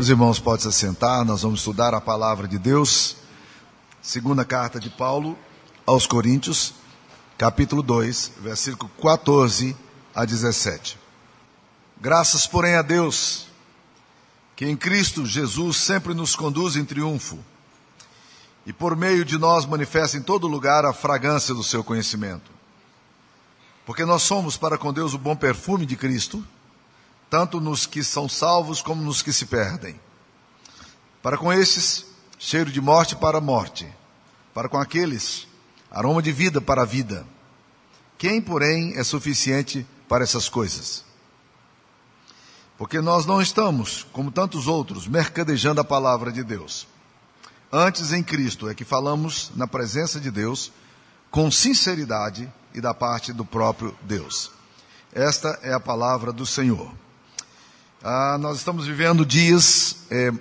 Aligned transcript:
Os 0.00 0.08
irmãos 0.08 0.40
podem 0.40 0.62
se 0.62 0.68
assentar, 0.68 1.26
nós 1.26 1.42
vamos 1.42 1.60
estudar 1.60 1.92
a 1.92 2.00
palavra 2.00 2.48
de 2.48 2.58
Deus. 2.58 3.16
Segunda 4.00 4.46
carta 4.46 4.80
de 4.80 4.88
Paulo 4.88 5.38
aos 5.84 6.06
Coríntios, 6.06 6.72
capítulo 7.36 7.82
2, 7.82 8.32
versículo 8.38 8.90
14 8.98 9.76
a 10.14 10.24
17. 10.24 10.98
Graças, 12.00 12.46
porém, 12.46 12.76
a 12.76 12.80
Deus, 12.80 13.48
que 14.56 14.64
em 14.64 14.74
Cristo 14.74 15.26
Jesus 15.26 15.76
sempre 15.76 16.14
nos 16.14 16.34
conduz 16.34 16.76
em 16.76 16.84
triunfo 16.86 17.38
e 18.64 18.72
por 18.72 18.96
meio 18.96 19.22
de 19.22 19.36
nós 19.36 19.66
manifesta 19.66 20.16
em 20.16 20.22
todo 20.22 20.48
lugar 20.48 20.86
a 20.86 20.94
fragrância 20.94 21.52
do 21.52 21.62
seu 21.62 21.84
conhecimento. 21.84 22.50
Porque 23.84 24.06
nós 24.06 24.22
somos 24.22 24.56
para 24.56 24.78
com 24.78 24.94
Deus 24.94 25.12
o 25.12 25.18
bom 25.18 25.36
perfume 25.36 25.84
de 25.84 25.94
Cristo 25.94 26.42
tanto 27.30 27.60
nos 27.60 27.86
que 27.86 28.02
são 28.02 28.28
salvos 28.28 28.82
como 28.82 29.02
nos 29.02 29.22
que 29.22 29.32
se 29.32 29.46
perdem. 29.46 29.98
Para 31.22 31.38
com 31.38 31.52
esses, 31.52 32.04
cheiro 32.38 32.72
de 32.72 32.80
morte 32.80 33.14
para 33.14 33.38
a 33.38 33.40
morte. 33.40 33.86
Para 34.52 34.68
com 34.68 34.78
aqueles, 34.78 35.46
aroma 35.90 36.20
de 36.20 36.32
vida 36.32 36.60
para 36.60 36.82
a 36.82 36.84
vida. 36.84 37.24
Quem, 38.18 38.42
porém, 38.42 38.98
é 38.98 39.04
suficiente 39.04 39.86
para 40.08 40.24
essas 40.24 40.48
coisas? 40.48 41.04
Porque 42.76 43.00
nós 43.00 43.26
não 43.26 43.40
estamos, 43.40 44.06
como 44.12 44.32
tantos 44.32 44.66
outros, 44.66 45.06
mercadejando 45.06 45.80
a 45.80 45.84
palavra 45.84 46.32
de 46.32 46.42
Deus. 46.42 46.88
Antes, 47.70 48.12
em 48.12 48.22
Cristo, 48.22 48.68
é 48.68 48.74
que 48.74 48.84
falamos 48.84 49.52
na 49.54 49.68
presença 49.68 50.18
de 50.18 50.30
Deus, 50.30 50.72
com 51.30 51.50
sinceridade 51.50 52.52
e 52.74 52.80
da 52.80 52.92
parte 52.92 53.32
do 53.32 53.44
próprio 53.44 53.96
Deus. 54.02 54.50
Esta 55.12 55.60
é 55.62 55.72
a 55.72 55.78
palavra 55.78 56.32
do 56.32 56.44
Senhor. 56.44 56.90
Ah, 58.02 58.38
nós 58.38 58.56
estamos 58.56 58.86
vivendo 58.86 59.26
dias 59.26 60.06
é, 60.10 60.32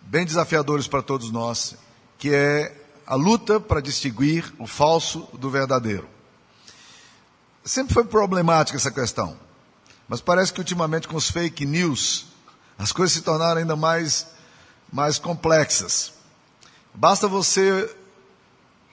bem 0.00 0.24
desafiadores 0.24 0.88
para 0.88 1.02
todos 1.02 1.30
nós, 1.30 1.76
que 2.16 2.32
é 2.32 2.74
a 3.06 3.14
luta 3.14 3.60
para 3.60 3.82
distinguir 3.82 4.50
o 4.58 4.66
falso 4.66 5.28
do 5.34 5.50
verdadeiro. 5.50 6.08
Sempre 7.62 7.92
foi 7.92 8.04
problemática 8.04 8.78
essa 8.78 8.90
questão, 8.90 9.36
mas 10.08 10.22
parece 10.22 10.54
que 10.54 10.60
ultimamente 10.60 11.06
com 11.06 11.16
os 11.16 11.30
fake 11.30 11.66
news 11.66 12.24
as 12.78 12.92
coisas 12.92 13.12
se 13.12 13.20
tornaram 13.20 13.60
ainda 13.60 13.76
mais, 13.76 14.28
mais 14.90 15.18
complexas. 15.18 16.14
Basta 16.94 17.28
você 17.28 17.94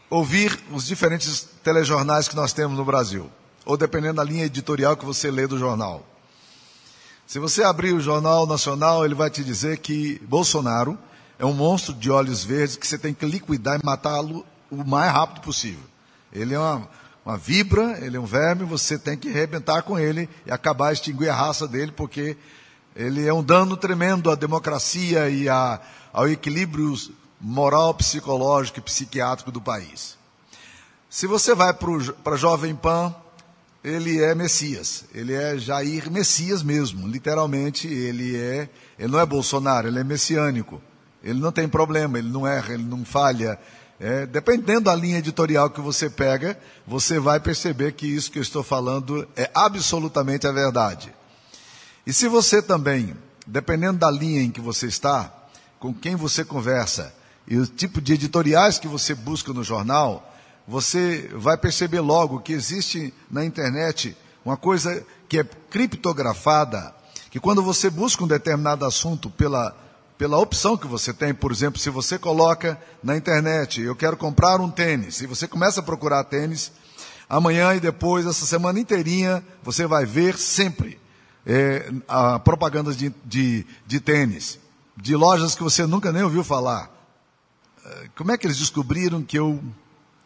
ouvir 0.09 0.59
os 0.73 0.85
diferentes 0.85 1.47
telejornais 1.63 2.27
que 2.27 2.35
nós 2.35 2.51
temos 2.51 2.77
no 2.77 2.83
Brasil, 2.83 3.31
ou 3.63 3.77
dependendo 3.77 4.15
da 4.15 4.25
linha 4.25 4.43
editorial 4.43 4.97
que 4.97 5.05
você 5.05 5.31
lê 5.31 5.47
do 5.47 5.57
jornal. 5.57 6.05
Se 7.29 7.37
você 7.37 7.61
abrir 7.61 7.93
o 7.93 8.01
Jornal 8.01 8.47
Nacional, 8.47 9.05
ele 9.05 9.13
vai 9.13 9.29
te 9.29 9.43
dizer 9.43 9.77
que 9.77 10.19
Bolsonaro 10.27 10.97
é 11.37 11.45
um 11.45 11.53
monstro 11.53 11.93
de 11.93 12.09
olhos 12.09 12.43
verdes 12.43 12.75
que 12.75 12.87
você 12.87 12.97
tem 12.97 13.13
que 13.13 13.23
liquidar 13.23 13.79
e 13.79 13.85
matá-lo 13.85 14.43
o 14.71 14.83
mais 14.83 15.11
rápido 15.11 15.43
possível. 15.43 15.83
Ele 16.33 16.55
é 16.55 16.59
uma, 16.59 16.89
uma 17.23 17.37
vibra, 17.37 18.03
ele 18.03 18.17
é 18.17 18.19
um 18.19 18.25
verme, 18.25 18.63
você 18.63 18.97
tem 18.97 19.15
que 19.15 19.29
arrebentar 19.29 19.83
com 19.83 19.99
ele 19.99 20.27
e 20.43 20.49
acabar, 20.51 20.91
extinguir 20.91 21.29
a 21.29 21.35
raça 21.35 21.67
dele, 21.67 21.91
porque 21.91 22.35
ele 22.95 23.27
é 23.27 23.31
um 23.31 23.43
dano 23.43 23.77
tremendo 23.77 24.31
à 24.31 24.35
democracia 24.35 25.29
e 25.29 25.47
a, 25.47 25.79
ao 26.11 26.27
equilíbrio 26.27 26.95
moral, 27.39 27.93
psicológico 27.93 28.79
e 28.79 28.81
psiquiátrico 28.81 29.51
do 29.51 29.61
país. 29.61 30.17
Se 31.07 31.27
você 31.27 31.53
vai 31.53 31.75
para 31.75 32.35
Jovem 32.35 32.75
Pan, 32.75 33.13
ele 33.83 34.21
é 34.21 34.35
Messias, 34.35 35.05
ele 35.13 35.33
é 35.33 35.57
Jair 35.57 36.11
Messias 36.11 36.61
mesmo, 36.61 37.07
literalmente 37.07 37.87
ele 37.87 38.35
é, 38.35 38.69
ele 38.97 39.11
não 39.11 39.19
é 39.19 39.25
Bolsonaro, 39.25 39.87
ele 39.87 39.99
é 39.99 40.03
messiânico, 40.03 40.81
ele 41.23 41.39
não 41.39 41.51
tem 41.51 41.67
problema, 41.67 42.17
ele 42.17 42.29
não 42.29 42.45
erra, 42.45 42.73
ele 42.73 42.83
não 42.83 43.05
falha, 43.05 43.57
é, 43.99 44.25
dependendo 44.25 44.81
da 44.81 44.95
linha 44.95 45.17
editorial 45.17 45.69
que 45.69 45.81
você 45.81 46.09
pega, 46.09 46.57
você 46.87 47.19
vai 47.19 47.39
perceber 47.39 47.93
que 47.93 48.07
isso 48.07 48.31
que 48.31 48.39
eu 48.39 48.43
estou 48.43 48.63
falando 48.63 49.27
é 49.35 49.49
absolutamente 49.53 50.47
a 50.47 50.51
verdade. 50.51 51.13
E 52.07 52.13
se 52.13 52.27
você 52.27 52.61
também, 52.61 53.15
dependendo 53.45 53.99
da 53.99 54.09
linha 54.09 54.41
em 54.41 54.51
que 54.51 54.61
você 54.61 54.87
está, 54.87 55.33
com 55.79 55.93
quem 55.93 56.15
você 56.15 56.45
conversa 56.45 57.13
e 57.47 57.57
o 57.57 57.67
tipo 57.67 57.99
de 58.01 58.13
editoriais 58.13 58.79
que 58.79 58.87
você 58.87 59.13
busca 59.13 59.51
no 59.51 59.63
jornal, 59.63 60.28
você 60.69 61.27
vai 61.33 61.57
perceber 61.57 61.99
logo 61.99 62.41
que 62.41 62.53
existe 62.53 63.11
na 63.29 63.43
internet 63.43 64.15
uma 64.45 64.55
coisa 64.55 65.03
que 65.27 65.39
é 65.39 65.43
criptografada, 65.43 66.93
que 67.31 67.39
quando 67.39 67.63
você 67.63 67.89
busca 67.89 68.23
um 68.23 68.27
determinado 68.27 68.85
assunto 68.85 69.31
pela, 69.31 69.75
pela 70.15 70.37
opção 70.37 70.77
que 70.77 70.85
você 70.85 71.11
tem, 71.11 71.33
por 71.33 71.51
exemplo, 71.51 71.79
se 71.79 71.89
você 71.89 72.19
coloca 72.19 72.79
na 73.03 73.17
internet, 73.17 73.81
eu 73.81 73.95
quero 73.95 74.15
comprar 74.15 74.61
um 74.61 74.69
tênis, 74.69 75.21
e 75.21 75.25
você 75.25 75.47
começa 75.47 75.79
a 75.79 75.83
procurar 75.83 76.23
tênis, 76.25 76.71
amanhã 77.27 77.73
e 77.73 77.79
depois, 77.79 78.27
essa 78.27 78.45
semana 78.45 78.79
inteirinha, 78.79 79.43
você 79.63 79.87
vai 79.87 80.05
ver 80.05 80.37
sempre 80.37 80.99
é, 81.47 81.91
a 82.07 82.37
propaganda 82.37 82.93
de, 82.93 83.11
de, 83.25 83.65
de 83.87 83.99
tênis, 83.99 84.59
de 84.95 85.15
lojas 85.15 85.55
que 85.55 85.63
você 85.63 85.87
nunca 85.87 86.11
nem 86.11 86.21
ouviu 86.21 86.43
falar. 86.43 86.91
É, 87.83 88.07
como 88.15 88.31
é 88.31 88.37
que 88.37 88.45
eles 88.45 88.59
descobriram 88.59 89.23
que 89.23 89.39
eu 89.39 89.59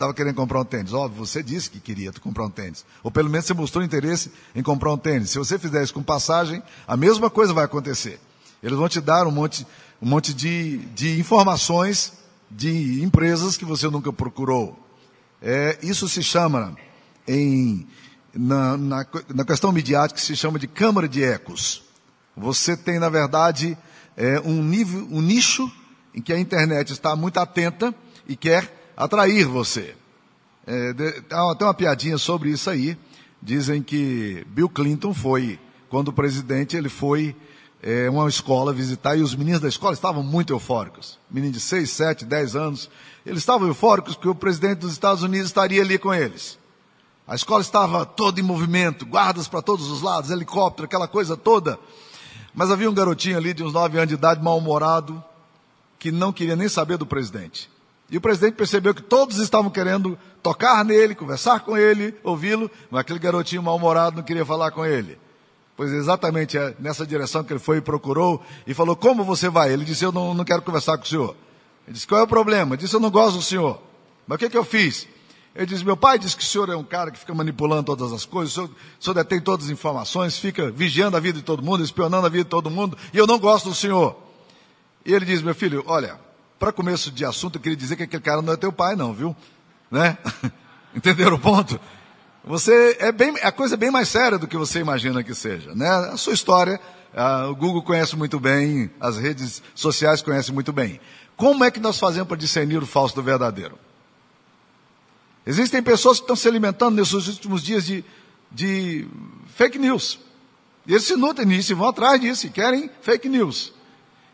estava 0.04 0.14
querendo 0.14 0.36
comprar 0.36 0.60
um 0.60 0.66
tênis. 0.66 0.94
Óbvio, 0.94 1.26
você 1.26 1.42
disse 1.42 1.70
que 1.70 1.80
queria 1.80 2.12
comprar 2.14 2.46
um 2.46 2.50
tênis. 2.50 2.86
Ou 3.02 3.10
pelo 3.10 3.30
menos 3.30 3.46
você 3.46 3.54
mostrou 3.54 3.84
interesse 3.84 4.32
em 4.54 4.62
comprar 4.62 4.92
um 4.92 4.98
tênis. 4.98 5.30
Se 5.30 5.38
você 5.38 5.58
fizer 5.58 5.82
isso 5.84 5.94
com 5.94 6.04
passagem, 6.04 6.62
a 6.88 6.98
mesma 6.98 7.30
coisa 7.30 7.54
vai 7.54 7.66
acontecer. 7.66 8.20
Eles 8.62 8.78
vão 8.78 8.90
te 8.90 9.00
dar 9.00 9.26
um 9.28 9.32
monte, 9.32 9.66
um 10.02 10.08
monte 10.08 10.34
de, 10.34 10.78
de 10.94 11.20
informações 11.20 12.14
de 12.50 13.02
empresas 13.04 13.58
que 13.58 13.66
você 13.66 13.88
nunca 13.90 14.12
procurou. 14.12 14.78
É, 15.42 15.78
isso 15.82 16.08
se 16.08 16.22
chama, 16.22 16.76
em, 17.28 17.88
na, 18.34 18.78
na, 18.78 19.08
na, 19.34 19.46
questão 19.46 19.72
midiática, 19.72 20.20
se 20.20 20.36
chama 20.36 20.60
de 20.60 20.68
câmara 20.68 21.08
de 21.08 21.24
ecos. 21.24 21.84
Você 22.36 22.78
tem, 22.78 23.00
na 23.00 23.10
verdade, 23.10 23.78
é, 24.16 24.40
um, 24.42 24.64
nível, 24.64 25.08
um 25.12 25.22
nicho 25.22 25.70
em 26.14 26.22
que 26.22 26.32
a 26.32 26.40
internet 26.40 26.92
está 26.92 27.16
muito 27.16 27.40
atenta 27.40 27.94
e 28.28 28.36
quer 28.36 28.83
atrair 28.96 29.46
você. 29.46 29.96
É, 30.66 30.94
tem 30.94 31.68
uma 31.68 31.74
piadinha 31.74 32.18
sobre 32.18 32.50
isso 32.50 32.70
aí. 32.70 32.98
Dizem 33.42 33.84
que 33.84 34.46
Bill 34.48 34.70
Clinton 34.70 35.14
foi, 35.14 35.60
quando 35.90 36.08
o 36.08 36.14
presidente, 36.14 36.78
ele 36.78 36.88
foi 36.90 37.36
é, 37.82 38.10
uma 38.10 38.28
escola 38.30 38.72
visitar 38.72 39.18
e 39.18 39.22
os 39.22 39.36
meninos 39.36 39.60
da 39.60 39.68
escola 39.68 39.94
estavam 39.94 40.24
muito 40.24 40.54
eufóricos. 40.54 41.20
Meninos 41.30 41.58
de 41.58 41.62
6, 41.62 41.90
7, 41.90 42.26
10 42.26 42.56
anos. 42.56 42.90
Eles 43.26 43.40
estavam 43.40 43.68
eufóricos 43.68 44.16
que 44.16 44.28
o 44.28 44.34
presidente 44.34 44.80
dos 44.80 44.94
Estados 44.94 45.22
Unidos 45.22 45.48
estaria 45.48 45.82
ali 45.82 45.98
com 45.98 46.14
eles. 46.14 46.58
A 47.28 47.36
escola 47.36 47.62
estava 47.62 48.06
toda 48.06 48.40
em 48.40 48.44
movimento, 48.44 49.06
guardas 49.06 49.48
para 49.48 49.62
todos 49.62 49.90
os 49.90 50.02
lados, 50.02 50.30
helicóptero, 50.30 50.86
aquela 50.86 51.08
coisa 51.08 51.36
toda. 51.38 51.80
Mas 52.54 52.70
havia 52.70 52.90
um 52.90 52.94
garotinho 52.94 53.38
ali 53.38 53.54
de 53.54 53.64
uns 53.64 53.74
9 53.74 53.98
anos 53.98 54.10
de 54.10 54.16
idade, 54.16 54.44
mal-humorado, 54.44 55.24
que 56.00 56.12
não 56.12 56.32
queria 56.34 56.56
nem 56.56 56.70
saber 56.70 56.98
do 56.98 57.06
presidente. 57.06 57.70
E 58.10 58.18
o 58.18 58.22
presidente 58.22 58.56
percebeu 58.56 58.94
que 58.94 59.02
todos 59.02 59.38
estavam 59.38 59.72
querendo 59.72 60.18
tocar 60.42 60.84
nele, 60.86 61.16
conversar 61.16 61.62
com 61.62 61.78
ele, 61.78 62.14
ouvi-lo, 62.24 62.70
mas 62.92 63.02
aquele 63.02 63.20
garotinho 63.20 63.64
mal-humorado 63.64 64.18
não 64.18 64.24
queria 64.24 64.46
falar 64.46 64.72
com 64.72 64.86
ele. 64.86 65.18
Pois 65.76 65.92
é 65.92 65.96
exatamente 65.96 66.58
é 66.58 66.76
nessa 66.80 67.06
direção 67.06 67.44
que 67.44 67.52
ele 67.52 67.60
foi 67.60 67.78
e 67.78 67.82
procurou 67.82 68.44
e 68.68 68.74
falou: 68.74 68.96
Como 68.96 69.24
você 69.24 69.50
vai? 69.50 69.74
Ele 69.74 69.84
disse: 69.84 70.06
Eu 70.06 70.12
não, 70.12 70.34
não 70.34 70.46
quero 70.46 70.62
conversar 70.62 70.98
com 70.98 71.04
o 71.04 71.08
senhor. 71.08 71.36
Ele 71.88 71.94
disse: 71.94 72.08
Qual 72.08 72.22
é 72.22 72.24
o 72.24 72.28
problema? 72.28 72.76
Ele 72.76 72.82
disse: 72.82 72.96
Eu 72.96 73.00
não 73.00 73.10
gosto 73.10 73.38
do 73.38 73.42
senhor. 73.42 73.82
Mas 74.28 74.36
o 74.36 74.40
que, 74.40 74.50
que 74.50 74.58
eu 74.58 74.64
fiz? 74.64 75.08
Ele 75.56 75.66
disse: 75.66 75.84
Meu 75.84 75.98
pai 75.98 76.20
disse 76.20 76.36
que 76.36 76.44
o 76.44 76.46
senhor 76.46 76.70
é 76.70 76.76
um 76.76 76.84
cara 76.84 77.10
que 77.10 77.18
fica 77.18 77.34
manipulando 77.34 77.84
todas 77.84 78.12
as 78.12 78.26
coisas, 78.26 78.52
o 78.52 78.56
senhor, 78.56 78.70
o 78.70 79.04
senhor 79.04 79.14
detém 79.16 79.42
todas 79.42 79.66
as 79.66 79.72
informações, 79.72 80.38
fica 80.38 80.70
vigiando 80.70 81.18
a 81.18 81.20
vida 81.20 81.40
de 81.40 81.46
todo 81.46 81.64
mundo, 81.64 81.84
espionando 81.84 82.28
a 82.28 82.30
vida 82.30 82.44
de 82.44 82.50
todo 82.50 82.70
mundo, 82.70 82.96
e 83.12 83.18
eu 83.18 83.26
não 83.26 83.40
gosto 83.40 83.70
do 83.70 83.76
senhor. 83.76 84.16
E 85.04 85.12
ele 85.12 85.26
diz: 85.26 85.42
Meu 85.42 85.56
filho, 85.56 85.84
olha, 85.88 86.20
para 86.64 86.72
começo 86.72 87.12
de 87.12 87.26
assunto, 87.26 87.58
eu 87.58 87.62
queria 87.62 87.76
dizer 87.76 87.98
que 87.98 88.04
aquele 88.04 88.24
cara 88.24 88.42
não 88.42 88.54
é 88.54 88.56
teu 88.56 88.72
pai, 88.72 88.96
não, 88.96 89.14
viu? 89.14 89.36
Né? 89.92 90.18
Entenderam 90.96 91.36
o 91.36 91.40
ponto? 91.40 91.78
Você 92.46 92.96
é 93.02 93.12
bem, 93.12 93.36
a 93.44 93.52
coisa 93.52 93.76
é 93.76 93.78
bem 93.78 93.92
mais 93.92 94.08
séria 94.08 94.38
do 94.38 94.48
que 94.48 94.56
você 94.56 94.80
imagina 94.80 95.22
que 95.26 95.36
seja, 95.36 95.76
né? 95.76 95.90
A 95.90 96.16
sua 96.16 96.34
história, 96.34 96.80
a, 97.14 97.48
o 97.48 97.56
Google 97.56 97.82
conhece 97.82 98.16
muito 98.16 98.40
bem, 98.40 98.90
as 98.98 99.18
redes 99.18 99.62
sociais 99.76 100.22
conhecem 100.22 100.54
muito 100.54 100.72
bem. 100.72 101.02
Como 101.36 101.66
é 101.66 101.72
que 101.72 101.82
nós 101.82 102.00
fazemos 102.00 102.30
para 102.30 102.38
discernir 102.38 102.82
o 102.82 102.86
falso 102.86 103.14
do 103.14 103.22
verdadeiro? 103.22 103.78
Existem 105.46 105.84
pessoas 105.84 106.20
que 106.20 106.24
estão 106.24 106.36
se 106.38 106.48
alimentando 106.48 106.96
nesses 106.96 107.28
últimos 107.28 107.62
dias 107.62 107.86
de, 107.86 108.06
de 108.50 109.06
fake 109.54 109.78
news. 109.78 110.18
E 110.88 110.94
eles 110.94 111.04
se 111.04 111.18
nutrem 111.18 111.46
nisso 111.46 111.74
e 111.74 111.76
vão 111.76 111.90
atrás 111.90 112.22
disso 112.22 112.48
e 112.48 112.50
querem 112.50 112.90
fake 113.02 113.28
news. 113.28 113.74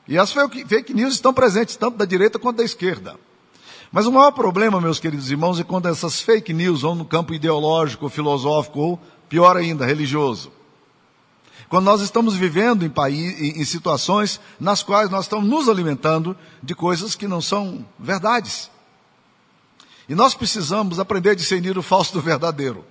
E 0.10 0.18
as 0.18 0.34
fake 0.34 0.92
news 0.92 1.14
estão 1.14 1.32
presentes 1.32 1.76
tanto 1.76 1.96
da 1.96 2.04
direita 2.04 2.40
quanto 2.40 2.58
da 2.58 2.64
esquerda. 2.64 3.16
Mas 3.92 4.08
o 4.08 4.12
maior 4.12 4.32
problema, 4.32 4.82
meus 4.82 5.00
queridos 5.00 5.30
irmãos, 5.30 5.60
é 5.60 5.64
quando 5.64 5.88
essas 5.88 6.20
fake 6.20 6.52
news 6.52 6.82
vão 6.82 6.96
no 6.96 7.06
campo 7.06 7.32
ideológico, 7.32 8.10
filosófico 8.10 8.80
ou, 8.80 9.00
pior 9.30 9.56
ainda, 9.56 9.86
religioso. 9.86 10.52
Quando 11.70 11.86
nós 11.86 12.02
estamos 12.02 12.36
vivendo 12.36 12.84
em, 12.84 12.90
país, 12.90 13.40
em, 13.40 13.64
situações 13.64 14.42
nas 14.60 14.82
quais 14.82 15.12
nós 15.12 15.26
estamos 15.26 15.48
nos 15.48 15.70
alimentando 15.70 16.36
de 16.64 16.74
coisas 16.74 17.14
que 17.14 17.28
não 17.28 17.40
são 17.40 17.86
verdades. 18.00 18.72
E 20.08 20.16
nós 20.16 20.34
precisamos 20.34 21.00
aprender 21.00 21.30
a 21.30 21.36
discernir 21.36 21.78
o 21.78 21.84
falso 21.84 22.14
do 22.14 22.22
verdadeiro. 22.22 22.84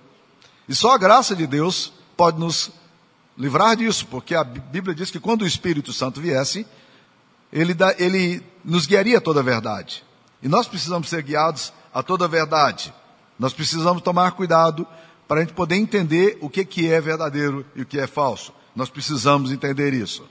E 0.69 0.73
só 0.73 0.93
a 0.93 0.97
graça 0.97 1.35
de 1.35 1.45
Deus 1.45 1.91
pode 2.15 2.39
nos 2.39 2.71
livrar 3.37 3.75
disso, 3.75 4.07
porque 4.07 4.33
a 4.33 4.43
Bíblia 4.45 4.95
diz 4.95 5.11
que 5.11 5.19
quando 5.19 5.41
o 5.41 5.47
Espírito 5.47 5.91
Santo 5.91 6.21
viesse, 6.21 6.65
ele, 7.51 7.73
dá, 7.73 7.95
ele 7.97 8.43
nos 8.63 8.85
guiaria 8.85 9.17
a 9.17 9.21
toda 9.21 9.39
a 9.39 9.43
verdade. 9.43 10.03
E 10.41 10.47
nós 10.47 10.67
precisamos 10.67 11.09
ser 11.09 11.23
guiados 11.23 11.73
a 11.93 12.03
toda 12.03 12.25
a 12.25 12.27
verdade. 12.27 12.93
Nós 13.37 13.53
precisamos 13.53 14.01
tomar 14.01 14.31
cuidado 14.31 14.87
para 15.27 15.39
a 15.39 15.43
gente 15.43 15.53
poder 15.53 15.75
entender 15.75 16.37
o 16.41 16.49
que, 16.49 16.65
que 16.65 16.91
é 16.91 16.99
verdadeiro 16.99 17.65
e 17.75 17.81
o 17.81 17.85
que 17.85 17.99
é 17.99 18.07
falso. 18.07 18.53
Nós 18.75 18.89
precisamos 18.89 19.51
entender 19.51 19.93
isso. 19.93 20.27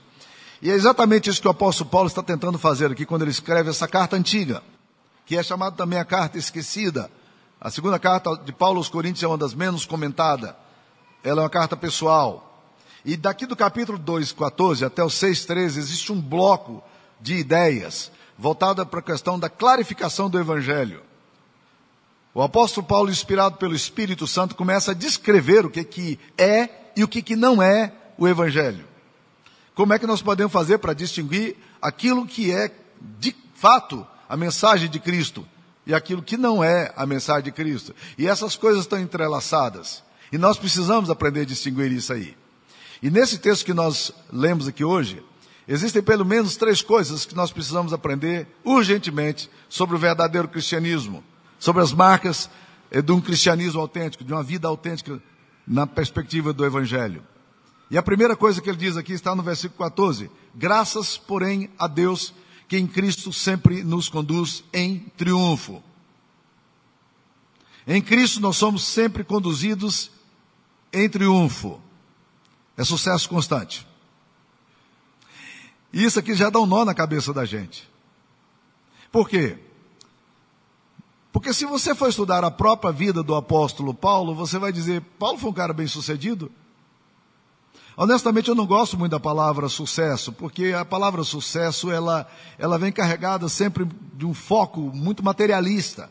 E 0.61 0.69
é 0.69 0.73
exatamente 0.73 1.29
isso 1.29 1.41
que 1.41 1.47
o 1.47 1.51
apóstolo 1.51 1.89
Paulo 1.89 2.07
está 2.07 2.21
tentando 2.21 2.57
fazer 2.57 2.91
aqui 2.91 3.05
quando 3.05 3.21
ele 3.21 3.31
escreve 3.31 3.69
essa 3.69 3.87
carta 3.87 4.15
antiga, 4.15 4.61
que 5.25 5.37
é 5.37 5.43
chamada 5.43 5.75
também 5.75 5.99
a 5.99 6.05
carta 6.05 6.37
esquecida. 6.37 7.09
A 7.61 7.69
segunda 7.69 7.97
carta 7.97 8.35
de 8.37 8.51
Paulo 8.51 8.77
aos 8.77 8.89
Coríntios 8.89 9.23
é 9.23 9.27
uma 9.27 9.37
das 9.37 9.53
menos 9.53 9.85
comentadas. 9.85 10.53
Ela 11.23 11.41
é 11.41 11.43
uma 11.43 11.49
carta 11.49 11.77
pessoal. 11.77 12.63
E 13.05 13.15
daqui 13.15 13.45
do 13.45 13.55
capítulo 13.55 13.97
2, 13.97 14.33
14 14.33 14.83
até 14.83 15.03
o 15.03 15.09
6, 15.09 15.45
13, 15.45 15.79
existe 15.79 16.11
um 16.11 16.19
bloco 16.19 16.83
de 17.19 17.35
ideias 17.35 18.11
voltada 18.37 18.85
para 18.85 19.01
a 19.01 19.03
questão 19.03 19.37
da 19.37 19.49
clarificação 19.49 20.29
do 20.29 20.39
Evangelho. 20.39 21.01
O 22.33 22.41
apóstolo 22.41 22.87
Paulo, 22.87 23.09
inspirado 23.09 23.57
pelo 23.57 23.75
Espírito 23.75 24.25
Santo, 24.25 24.55
começa 24.55 24.91
a 24.91 24.93
descrever 24.93 25.65
o 25.65 25.69
que, 25.69 25.83
que 25.83 26.19
é 26.37 26.69
e 26.95 27.03
o 27.03 27.07
que, 27.07 27.21
que 27.21 27.35
não 27.35 27.61
é 27.61 27.91
o 28.17 28.27
Evangelho. 28.27 28.85
Como 29.75 29.93
é 29.93 29.99
que 29.99 30.07
nós 30.07 30.21
podemos 30.21 30.53
fazer 30.53 30.77
para 30.77 30.93
distinguir 30.93 31.57
aquilo 31.81 32.25
que 32.25 32.51
é, 32.51 32.71
de 33.19 33.35
fato, 33.55 34.07
a 34.27 34.37
mensagem 34.37 34.89
de 34.89 34.99
Cristo 34.99 35.45
e 35.85 35.93
aquilo 35.93 36.21
que 36.21 36.37
não 36.37 36.63
é 36.63 36.93
a 36.95 37.05
mensagem 37.05 37.43
de 37.43 37.51
Cristo? 37.51 37.93
E 38.17 38.27
essas 38.27 38.55
coisas 38.55 38.83
estão 38.83 38.99
entrelaçadas. 38.99 40.03
E 40.31 40.37
nós 40.37 40.57
precisamos 40.57 41.09
aprender 41.09 41.41
a 41.41 41.45
distinguir 41.45 41.91
isso 41.91 42.13
aí. 42.13 42.37
E 43.01 43.09
nesse 43.09 43.37
texto 43.37 43.65
que 43.65 43.73
nós 43.73 44.11
lemos 44.31 44.67
aqui 44.67 44.83
hoje, 44.83 45.23
Existem 45.71 46.01
pelo 46.01 46.25
menos 46.25 46.55
três 46.55 46.81
coisas 46.81 47.27
que 47.27 47.35
nós 47.35 47.51
precisamos 47.51 47.93
aprender 47.93 48.47
urgentemente 48.63 49.47
sobre 49.69 49.95
o 49.95 49.99
verdadeiro 49.99 50.47
cristianismo, 50.47 51.23
sobre 51.59 51.83
as 51.83 51.93
marcas 51.93 52.49
eh, 52.89 53.03
de 53.03 53.11
um 53.11 53.21
cristianismo 53.21 53.79
autêntico, 53.79 54.23
de 54.23 54.33
uma 54.33 54.41
vida 54.41 54.67
autêntica 54.67 55.21
na 55.67 55.85
perspectiva 55.85 56.51
do 56.51 56.65
Evangelho. 56.65 57.23
E 57.91 57.99
a 57.99 58.01
primeira 58.01 58.35
coisa 58.35 58.59
que 58.59 58.67
ele 58.67 58.79
diz 58.79 58.97
aqui 58.97 59.13
está 59.13 59.35
no 59.35 59.43
versículo 59.43 59.77
14: 59.77 60.31
Graças, 60.55 61.19
porém, 61.19 61.69
a 61.77 61.85
Deus 61.85 62.33
que 62.67 62.75
em 62.75 62.87
Cristo 62.87 63.31
sempre 63.31 63.83
nos 63.83 64.09
conduz 64.09 64.63
em 64.73 64.97
triunfo. 65.15 65.83
Em 67.85 68.01
Cristo 68.01 68.39
nós 68.39 68.57
somos 68.57 68.83
sempre 68.83 69.23
conduzidos 69.23 70.09
em 70.91 71.07
triunfo. 71.07 71.79
É 72.75 72.83
sucesso 72.83 73.29
constante. 73.29 73.87
E 75.91 76.03
isso 76.03 76.19
aqui 76.19 76.35
já 76.35 76.49
dá 76.49 76.59
um 76.59 76.65
nó 76.65 76.85
na 76.85 76.93
cabeça 76.93 77.33
da 77.33 77.45
gente. 77.45 77.89
Por 79.11 79.27
quê? 79.27 79.57
Porque 81.31 81.53
se 81.53 81.65
você 81.65 81.93
for 81.93 82.09
estudar 82.09 82.43
a 82.43 82.51
própria 82.51 82.91
vida 82.91 83.21
do 83.23 83.35
apóstolo 83.35 83.93
Paulo, 83.93 84.33
você 84.35 84.57
vai 84.57 84.71
dizer, 84.71 85.01
Paulo 85.17 85.37
foi 85.37 85.49
um 85.49 85.53
cara 85.53 85.73
bem 85.73 85.87
sucedido? 85.87 86.51
Honestamente, 87.95 88.47
eu 88.47 88.55
não 88.55 88.65
gosto 88.65 88.97
muito 88.97 89.11
da 89.11 89.19
palavra 89.19 89.67
sucesso, 89.67 90.31
porque 90.31 90.73
a 90.73 90.85
palavra 90.85 91.23
sucesso, 91.23 91.91
ela, 91.91 92.27
ela 92.57 92.79
vem 92.79 92.91
carregada 92.91 93.49
sempre 93.49 93.85
de 94.13 94.25
um 94.25 94.33
foco 94.33 94.79
muito 94.79 95.23
materialista. 95.23 96.09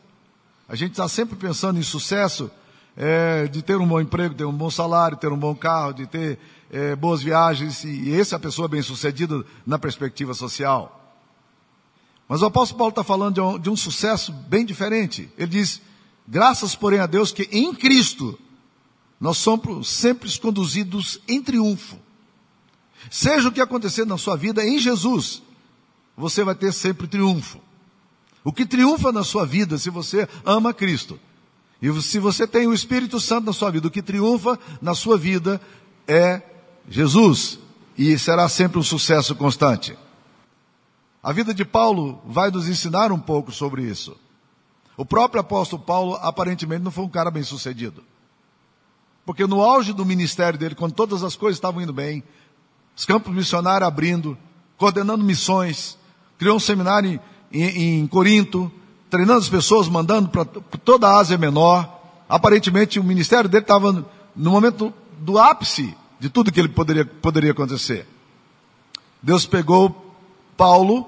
A 0.69 0.76
gente 0.76 0.90
está 0.90 1.08
sempre 1.08 1.34
pensando 1.34 1.78
em 1.78 1.82
sucesso, 1.82 2.50
é, 2.94 3.46
de 3.46 3.62
ter 3.62 3.76
um 3.76 3.88
bom 3.88 4.00
emprego, 4.00 4.34
ter 4.34 4.44
um 4.44 4.52
bom 4.52 4.69
salário, 4.69 5.16
ter 5.16 5.32
um 5.32 5.38
bom 5.38 5.54
carro, 5.54 5.94
de 5.94 6.06
ter 6.06 6.38
é, 6.70 6.94
boas 6.94 7.23
viagens, 7.23 7.85
e, 7.85 8.12
essa 8.12 8.35
é 8.35 8.37
a 8.37 8.41
pessoa 8.41 8.69
bem 8.69 8.82
sucedida 8.82 9.44
na 9.67 9.79
perspectiva 9.79 10.35
social. 10.35 10.94
Mas 12.29 12.43
o 12.43 12.47
apóstolo 12.47 12.79
Paulo 12.79 12.91
está 12.91 13.03
falando 13.03 13.35
de 13.35 13.41
um, 13.41 13.59
de 13.59 13.70
um 13.70 13.76
sucesso 13.76 14.32
bem 14.32 14.65
diferente. 14.65 15.31
Ele 15.38 15.49
diz, 15.49 15.81
graças 16.26 16.75
porém 16.75 17.00
a 17.00 17.06
Deus 17.06 17.32
que 17.32 17.49
em 17.50 17.75
Cristo 17.75 18.38
nós 19.19 19.38
somos 19.38 19.88
sempre 19.88 20.31
conduzidos 20.38 21.20
em 21.26 21.43
triunfo. 21.43 21.99
Seja 23.11 23.49
o 23.49 23.53
que 23.53 23.61
acontecer 23.61 24.05
na 24.05 24.19
sua 24.19 24.37
vida, 24.37 24.65
em 24.65 24.79
Jesus, 24.79 25.43
você 26.17 26.44
vai 26.44 26.55
ter 26.55 26.73
sempre 26.73 27.06
triunfo. 27.06 27.59
O 28.44 28.53
que 28.53 28.67
triunfa 28.67 29.11
na 29.11 29.25
sua 29.25 29.47
vida, 29.47 29.79
se 29.79 29.88
você 29.88 30.29
ama 30.44 30.75
Cristo, 30.75 31.19
e 31.81 32.03
se 32.03 32.19
você 32.19 32.47
tem 32.47 32.67
o 32.67 32.75
Espírito 32.75 33.19
Santo 33.20 33.47
na 33.47 33.53
sua 33.53 33.70
vida, 33.70 33.88
o 33.88 33.91
que 33.91 34.03
triunfa 34.03 34.59
na 34.82 34.94
sua 34.94 35.17
vida 35.17 35.61
é 36.06 36.43
Jesus 36.88 37.58
e 37.96 38.19
será 38.19 38.49
sempre 38.49 38.79
um 38.79 38.82
sucesso 38.82 39.35
constante. 39.35 39.99
A 41.23 41.32
vida 41.32 41.52
de 41.52 41.64
Paulo 41.64 42.23
vai 42.25 42.50
nos 42.50 42.69
ensinar 42.69 43.12
um 43.12 43.19
pouco 43.19 43.50
sobre 43.50 43.82
isso. 43.82 44.17
O 44.96 45.05
próprio 45.05 45.40
apóstolo 45.40 45.82
Paulo 45.82 46.14
aparentemente 46.23 46.82
não 46.82 46.90
foi 46.90 47.05
um 47.05 47.08
cara 47.08 47.31
bem 47.31 47.43
sucedido. 47.43 48.02
Porque 49.26 49.46
no 49.46 49.61
auge 49.61 49.93
do 49.93 50.06
ministério 50.06 50.58
dele, 50.58 50.75
quando 50.75 50.93
todas 50.93 51.23
as 51.23 51.37
coisas 51.37 51.56
estavam 51.56 51.82
indo 51.82 51.93
bem, 51.93 52.23
os 52.96 53.05
campos 53.05 53.34
missionários 53.34 53.87
abrindo, 53.87 54.38
coordenando 54.76 55.23
missões, 55.23 55.99
criou 56.38 56.56
um 56.56 56.61
seminário 56.61 57.20
em, 57.52 57.62
em, 57.62 58.00
em 58.00 58.06
Corinto, 58.06 58.73
treinando 59.11 59.41
as 59.41 59.49
pessoas, 59.49 59.88
mandando 59.88 60.29
para 60.29 60.44
toda 60.44 61.08
a 61.08 61.19
Ásia 61.19 61.37
Menor. 61.37 61.88
Aparentemente 62.29 62.99
o 62.99 63.05
ministério 63.05 63.50
dele 63.50 63.64
estava 63.64 63.93
no 64.34 64.50
momento 64.50 64.94
do 65.19 65.38
ápice 65.38 65.94
de 66.19 66.29
tudo 66.29 66.50
que 66.53 66.61
ele 66.61 66.69
poderia, 66.69 67.05
poderia 67.05 67.53
acontecer. 67.53 68.06
Deus 69.23 69.47
pegou 69.47 70.15
Paulo, 70.56 71.06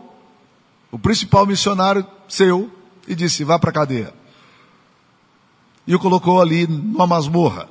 o 0.90 0.98
principal 0.98 1.46
missionário 1.46 2.06
seu, 2.28 2.70
e 3.06 3.14
disse: 3.14 3.44
vá 3.44 3.58
para 3.58 3.70
a 3.70 3.74
cadeia. 3.74 4.14
E 5.86 5.94
o 5.94 5.98
colocou 5.98 6.40
ali 6.40 6.66
numa 6.66 7.06
masmorra. 7.06 7.68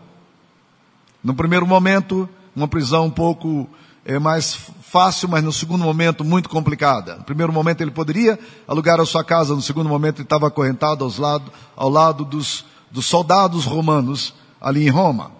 No 1.24 1.34
primeiro 1.34 1.66
momento, 1.66 2.28
uma 2.56 2.68
prisão 2.68 3.06
um 3.06 3.12
pouco 3.12 3.70
é, 4.06 4.18
mais 4.20 4.58
fácil, 4.82 5.30
mas 5.30 5.44
no 5.44 5.54
segundo 5.54 5.84
momento 5.84 6.24
muito 6.24 6.50
complicada. 6.50 7.18
No 7.18 7.24
primeiro 7.24 7.54
momento 7.54 7.82
ele 7.82 7.92
poderia 7.92 8.40
alugar 8.68 9.00
a 9.00 9.06
sua 9.06 9.24
casa, 9.24 9.56
no 9.56 9.62
segundo 9.62 9.88
momento 9.88 10.18
ele 10.18 10.24
estava 10.24 10.48
acorrentado 10.48 11.04
aos 11.04 11.18
lado, 11.18 11.52
ao 11.76 11.90
lado 11.90 12.26
dos, 12.26 12.66
dos 12.90 13.06
soldados 13.06 13.66
romanos 13.66 14.34
ali 14.60 14.86
em 14.86 14.90
Roma. 14.90 15.39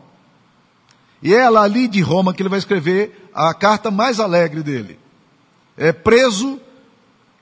E 1.22 1.34
é 1.34 1.50
lá 1.50 1.64
ali 1.64 1.88
de 1.88 2.02
Roma 2.02 2.34
que 2.34 2.42
ele 2.42 2.50
vai 2.50 2.60
escrever 2.60 3.30
a 3.34 3.54
carta 3.54 3.92
mais 3.92 4.20
alegre 4.20 4.64
dele. 4.64 5.00
É 5.78 5.92
preso 5.92 6.60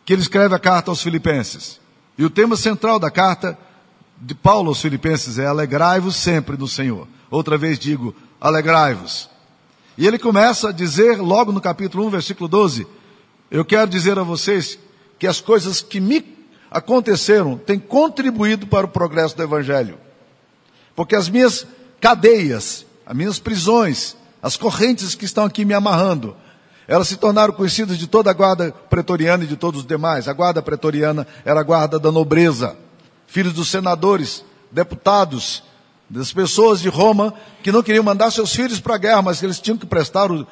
que 0.06 0.14
ele 0.14 0.22
escreve 0.22 0.56
a 0.56 0.60
carta 0.60 0.90
aos 0.90 1.02
Filipenses. 1.02 1.80
E 2.18 2.26
o 2.26 2.30
tema 2.30 2.56
central 2.56 2.98
da 2.98 3.12
carta 3.12 3.58
de 4.20 4.34
Paulo 4.34 4.70
aos 4.70 4.82
Filipenses 4.82 5.38
é 5.38 5.46
alegrai-vos 5.46 6.16
sempre 6.16 6.58
no 6.58 6.68
Senhor. 6.68 7.08
Outra 7.30 7.58
vez 7.58 7.78
digo, 7.78 8.16
alegrai-vos. 8.42 9.30
E 9.98 10.08
ele 10.08 10.18
começa 10.18 10.70
a 10.70 10.72
dizer, 10.72 11.20
logo 11.20 11.52
no 11.52 11.62
capítulo 11.62 12.06
1, 12.08 12.10
versículo 12.10 12.48
12, 12.48 12.88
eu 13.52 13.64
quero 13.64 13.90
dizer 13.90 14.18
a 14.18 14.24
vocês 14.24 14.80
que 15.20 15.28
as 15.28 15.40
coisas 15.40 15.82
que 15.82 16.00
me 16.00 16.38
aconteceram 16.70 17.58
têm 17.58 17.80
contribuído 17.80 18.68
para 18.68 18.86
o 18.86 18.90
progresso 18.90 19.36
do 19.36 19.44
Evangelho. 19.44 19.98
Porque 20.96 21.16
as 21.16 21.30
minhas 21.30 21.66
cadeias 22.02 22.87
as 23.08 23.16
minhas 23.16 23.40
prisões, 23.40 24.18
as 24.44 24.58
correntes 24.58 25.16
que 25.16 25.24
estão 25.24 25.46
aqui 25.46 25.64
me 25.64 25.74
amarrando, 25.74 26.36
elas 26.86 27.08
se 27.08 27.16
tornaram 27.16 27.54
conhecidas 27.54 27.98
de 27.98 28.06
toda 28.06 28.30
a 28.30 28.34
guarda 28.34 28.74
pretoriana 28.90 29.46
e 29.46 29.48
de 29.48 29.56
todos 29.56 29.82
os 29.82 29.88
demais. 29.88 30.28
A 30.28 30.34
guarda 30.34 30.62
pretoriana 30.62 31.26
era 31.46 31.62
a 31.62 31.64
guarda 31.64 31.98
da 31.98 32.12
nobreza, 32.12 32.76
filhos 33.26 33.54
dos 33.54 33.70
senadores, 33.70 34.44
deputados, 34.70 35.64
das 36.10 36.34
pessoas 36.34 36.82
de 36.82 36.90
Roma 36.90 37.34
que 37.64 37.72
não 37.72 37.82
queriam 37.82 38.04
mandar 38.04 38.30
seus 38.30 38.54
filhos 38.54 38.80
para 38.80 38.96
a 38.96 38.98
guerra, 39.00 39.22
mas 39.22 39.42
eles 39.42 39.60
tinham 39.60 39.78
que 39.78 39.86
prestar 39.86 40.30
o, 40.30 40.46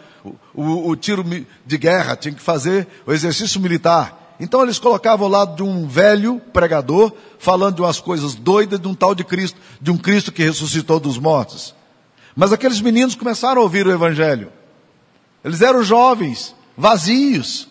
o, 0.53 0.89
o 0.89 0.95
tiro 0.95 1.25
de 1.65 1.77
guerra, 1.77 2.15
tinham 2.15 2.35
que 2.35 2.41
fazer 2.41 2.87
o 3.05 3.11
exercício 3.11 3.59
militar. 3.59 4.35
Então 4.39 4.63
eles 4.63 4.79
colocavam 4.79 5.25
ao 5.25 5.31
lado 5.31 5.57
de 5.57 5.63
um 5.63 5.87
velho 5.87 6.41
pregador, 6.53 7.11
falando 7.37 7.75
de 7.75 7.81
umas 7.81 7.99
coisas 7.99 8.33
doidas 8.33 8.79
de 8.79 8.87
um 8.87 8.95
tal 8.95 9.13
de 9.13 9.25
Cristo, 9.25 9.59
de 9.81 9.91
um 9.91 9.97
Cristo 9.97 10.31
que 10.31 10.43
ressuscitou 10.43 11.01
dos 11.01 11.17
mortos. 11.17 11.74
Mas 12.35 12.51
aqueles 12.51 12.81
meninos 12.81 13.15
começaram 13.15 13.61
a 13.61 13.63
ouvir 13.63 13.87
o 13.87 13.91
Evangelho. 13.91 14.51
Eles 15.43 15.61
eram 15.61 15.83
jovens, 15.83 16.53
vazios. 16.77 17.67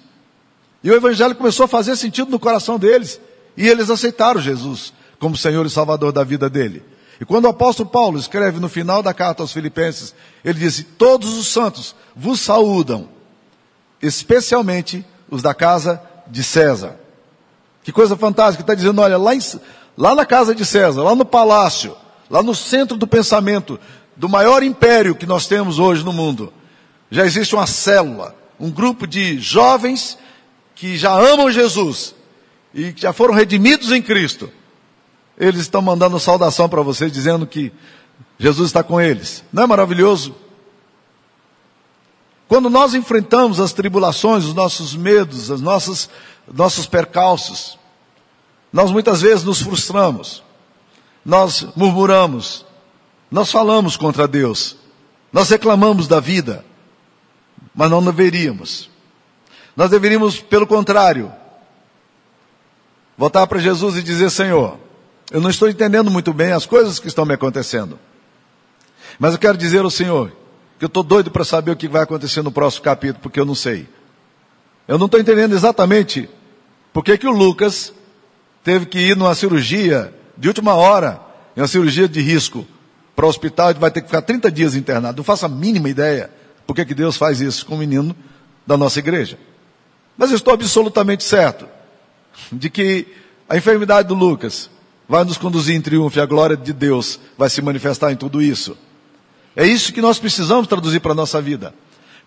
E 0.82 0.90
o 0.90 0.94
Evangelho 0.94 1.34
começou 1.34 1.64
a 1.64 1.68
fazer 1.68 1.96
sentido 1.96 2.30
no 2.30 2.38
coração 2.38 2.78
deles. 2.78 3.20
E 3.56 3.68
eles 3.68 3.90
aceitaram 3.90 4.40
Jesus 4.40 4.92
como 5.18 5.36
Senhor 5.36 5.64
e 5.66 5.70
Salvador 5.70 6.12
da 6.12 6.24
vida 6.24 6.48
dele. 6.48 6.82
E 7.20 7.24
quando 7.24 7.44
o 7.44 7.48
apóstolo 7.48 7.88
Paulo 7.88 8.18
escreve 8.18 8.58
no 8.58 8.68
final 8.68 9.02
da 9.02 9.14
carta 9.14 9.42
aos 9.42 9.52
Filipenses, 9.52 10.14
ele 10.44 10.58
diz: 10.58 10.84
Todos 10.98 11.36
os 11.36 11.46
santos 11.46 11.94
vos 12.14 12.40
saúdam, 12.40 13.08
especialmente 14.02 15.04
os 15.30 15.40
da 15.40 15.54
casa 15.54 16.02
de 16.26 16.42
César. 16.42 16.96
Que 17.82 17.92
coisa 17.92 18.16
fantástica, 18.16 18.62
está 18.62 18.74
dizendo: 18.74 19.00
olha, 19.00 19.16
lá, 19.16 19.34
em, 19.34 19.40
lá 19.96 20.14
na 20.14 20.26
casa 20.26 20.54
de 20.54 20.64
César, 20.64 21.02
lá 21.02 21.14
no 21.14 21.24
palácio, 21.24 21.96
lá 22.28 22.42
no 22.42 22.54
centro 22.54 22.96
do 22.96 23.06
pensamento 23.06 23.78
do 24.16 24.28
maior 24.28 24.62
império 24.62 25.14
que 25.14 25.26
nós 25.26 25.46
temos 25.46 25.78
hoje 25.78 26.04
no 26.04 26.12
mundo, 26.12 26.52
já 27.10 27.24
existe 27.24 27.54
uma 27.54 27.66
célula, 27.66 28.34
um 28.58 28.70
grupo 28.70 29.06
de 29.06 29.38
jovens 29.38 30.18
que 30.74 30.96
já 30.96 31.12
amam 31.12 31.50
Jesus 31.50 32.14
e 32.72 32.92
que 32.92 33.02
já 33.02 33.12
foram 33.12 33.34
redimidos 33.34 33.92
em 33.92 34.02
Cristo. 34.02 34.50
Eles 35.38 35.62
estão 35.62 35.82
mandando 35.82 36.18
saudação 36.18 36.68
para 36.68 36.82
vocês, 36.82 37.10
dizendo 37.10 37.46
que 37.46 37.72
Jesus 38.38 38.68
está 38.68 38.82
com 38.82 39.00
eles. 39.00 39.44
Não 39.52 39.64
é 39.64 39.66
maravilhoso? 39.66 40.34
Quando 42.46 42.68
nós 42.68 42.94
enfrentamos 42.94 43.58
as 43.58 43.72
tribulações, 43.72 44.44
os 44.44 44.54
nossos 44.54 44.94
medos, 44.94 45.50
os 45.50 45.60
nossos, 45.60 46.08
nossos 46.52 46.86
percalços, 46.86 47.78
nós 48.72 48.90
muitas 48.90 49.22
vezes 49.22 49.44
nos 49.44 49.62
frustramos, 49.62 50.42
nós 51.24 51.66
murmuramos, 51.74 52.66
nós 53.30 53.50
falamos 53.50 53.96
contra 53.96 54.28
Deus, 54.28 54.76
nós 55.32 55.50
reclamamos 55.50 56.06
da 56.06 56.20
vida, 56.20 56.64
mas 57.74 57.90
não 57.90 58.02
deveríamos. 58.02 58.90
Nós 59.76 59.90
deveríamos, 59.90 60.38
pelo 60.40 60.66
contrário, 60.66 61.32
voltar 63.18 63.46
para 63.46 63.58
Jesus 63.58 63.96
e 63.96 64.02
dizer: 64.02 64.30
Senhor, 64.30 64.78
eu 65.30 65.40
não 65.40 65.50
estou 65.50 65.68
entendendo 65.68 66.10
muito 66.10 66.32
bem 66.32 66.52
as 66.52 66.66
coisas 66.66 66.98
que 66.98 67.08
estão 67.08 67.24
me 67.24 67.34
acontecendo, 67.34 67.98
mas 69.18 69.32
eu 69.32 69.38
quero 69.38 69.58
dizer 69.58 69.80
ao 69.80 69.90
Senhor 69.90 70.30
que 70.78 70.84
eu 70.84 70.88
estou 70.88 71.02
doido 71.02 71.30
para 71.30 71.44
saber 71.44 71.72
o 71.72 71.76
que 71.76 71.88
vai 71.88 72.02
acontecer 72.02 72.42
no 72.42 72.52
próximo 72.52 72.84
capítulo, 72.84 73.20
porque 73.22 73.40
eu 73.40 73.44
não 73.44 73.54
sei. 73.54 73.88
Eu 74.86 74.98
não 74.98 75.06
estou 75.06 75.18
entendendo 75.18 75.54
exatamente 75.54 76.28
por 76.92 77.02
que, 77.02 77.16
que 77.16 77.26
o 77.26 77.32
Lucas 77.32 77.92
teve 78.62 78.86
que 78.86 78.98
ir 78.98 79.16
numa 79.16 79.34
cirurgia 79.34 80.12
de 80.36 80.48
última 80.48 80.74
hora, 80.74 81.20
uma 81.56 81.66
cirurgia 81.66 82.08
de 82.08 82.20
risco, 82.20 82.66
para 83.14 83.26
o 83.26 83.28
hospital 83.28 83.70
e 83.70 83.74
vai 83.74 83.90
ter 83.90 84.00
que 84.00 84.08
ficar 84.08 84.22
30 84.22 84.50
dias 84.50 84.74
internado. 84.74 85.18
Não 85.18 85.24
faço 85.24 85.46
a 85.46 85.48
mínima 85.48 85.88
ideia 85.88 86.30
por 86.66 86.74
que, 86.74 86.84
Deus 86.94 87.16
faz 87.16 87.40
isso 87.40 87.66
com 87.66 87.74
o 87.74 87.78
menino 87.78 88.16
da 88.66 88.76
nossa 88.76 88.98
igreja. 88.98 89.38
Mas 90.16 90.30
eu 90.30 90.36
estou 90.36 90.54
absolutamente 90.54 91.24
certo 91.24 91.66
de 92.50 92.70
que 92.70 93.06
a 93.48 93.56
enfermidade 93.56 94.08
do 94.08 94.14
Lucas 94.14 94.70
vai 95.08 95.24
nos 95.24 95.36
conduzir 95.36 95.76
em 95.76 95.80
triunfo 95.80 96.18
e 96.18 96.20
a 96.20 96.26
glória 96.26 96.56
de 96.56 96.72
Deus 96.72 97.20
vai 97.36 97.50
se 97.50 97.60
manifestar 97.60 98.12
em 98.12 98.16
tudo 98.16 98.40
isso. 98.40 98.76
É 99.54 99.66
isso 99.66 99.92
que 99.92 100.00
nós 100.00 100.18
precisamos 100.18 100.66
traduzir 100.66 101.00
para 101.00 101.12
a 101.12 101.14
nossa 101.14 101.40
vida. 101.40 101.74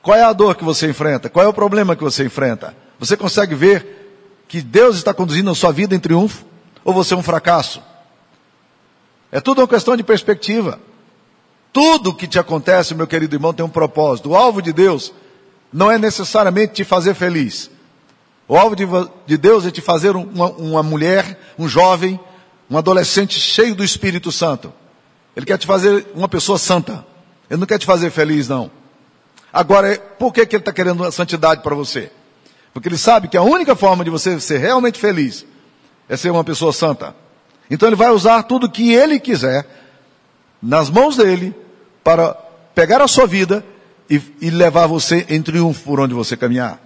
Qual 0.02 0.16
é 0.16 0.24
a 0.24 0.32
dor 0.32 0.56
que 0.56 0.64
você 0.64 0.90
enfrenta? 0.90 1.30
Qual 1.30 1.44
é 1.44 1.50
o 1.50 1.54
problema 1.54 1.96
que 1.96 2.04
você 2.04 2.26
enfrenta? 2.26 2.76
Você 3.00 3.18
consegue 3.18 3.56
ver 3.56 4.44
que 4.48 4.62
Deus 4.62 4.96
está 4.96 5.14
conduzindo 5.14 5.50
a 5.50 5.56
sua 5.56 5.72
vida 5.72 5.96
em 5.96 6.00
triunfo? 6.00 6.46
Ou 6.86 6.94
você 6.94 7.14
é 7.14 7.18
um 7.18 7.24
fracasso? 7.24 7.82
É 9.38 9.40
tudo 9.40 9.62
uma 9.62 9.68
questão 9.68 9.96
de 9.96 10.02
perspectiva. 10.02 10.80
Tudo 11.72 12.12
que 12.12 12.26
te 12.26 12.40
acontece, 12.40 12.96
meu 12.96 13.06
querido 13.06 13.36
irmão, 13.36 13.54
tem 13.54 13.64
um 13.64 13.70
propósito. 13.70 14.32
O 14.32 14.36
alvo 14.36 14.64
de 14.64 14.74
Deus 14.74 15.14
não 15.72 15.92
é 15.92 16.00
necessariamente 16.00 16.74
te 16.74 16.84
fazer 16.84 17.14
feliz. 17.14 17.70
O 18.48 18.58
alvo 18.58 18.76
de, 18.76 18.84
de 19.28 19.38
Deus 19.38 19.64
é 19.64 19.70
te 19.70 19.80
fazer 19.80 20.16
uma, 20.16 20.50
uma 20.50 20.82
mulher, 20.82 21.40
um 21.56 21.68
jovem, 21.68 22.20
um 22.68 22.80
adolescente 22.80 23.40
cheio 23.40 23.76
do 23.76 23.84
Espírito 23.84 24.32
Santo. 24.32 24.74
Ele 25.36 25.46
quer 25.46 25.60
te 25.60 25.68
fazer 25.68 26.08
uma 26.16 26.28
pessoa 26.28 26.58
santa. 26.58 27.06
Ele 27.48 27.60
não 27.60 27.68
quer 27.68 27.78
te 27.78 27.86
fazer 27.86 28.10
feliz, 28.10 28.48
não. 28.48 28.72
Agora, 29.54 30.00
por 30.18 30.34
que, 30.34 30.48
que 30.48 30.56
ele 30.56 30.62
está 30.62 30.74
querendo 30.74 31.04
a 31.04 31.12
santidade 31.12 31.62
para 31.62 31.76
você? 31.76 32.12
Porque 32.74 32.90
ele 32.90 32.98
sabe 32.98 33.28
que 33.28 33.38
a 33.38 33.44
única 33.44 33.76
forma 33.76 34.04
de 34.04 34.10
você 34.10 34.40
ser 34.40 34.58
realmente 34.58 34.98
feliz 34.98 35.46
é 36.10 36.18
ser 36.18 36.32
uma 36.32 36.44
pessoa 36.44 36.74
santa. 36.74 37.27
Então 37.70 37.88
ele 37.88 37.96
vai 37.96 38.10
usar 38.10 38.44
tudo 38.44 38.70
que 38.70 38.94
ele 38.94 39.20
quiser 39.20 39.66
nas 40.62 40.90
mãos 40.90 41.18
dele 41.18 41.54
para 42.04 42.34
pegar 42.74 43.02
a 43.02 43.08
sua 43.08 43.28
vida 43.28 43.66
e, 44.10 44.22
e 44.42 44.50
levar 44.50 44.88
você 44.88 45.26
em 45.30 45.42
triunfo 45.42 45.84
por 45.84 46.00
onde 46.00 46.14
você 46.14 46.38
caminhar. 46.38 46.80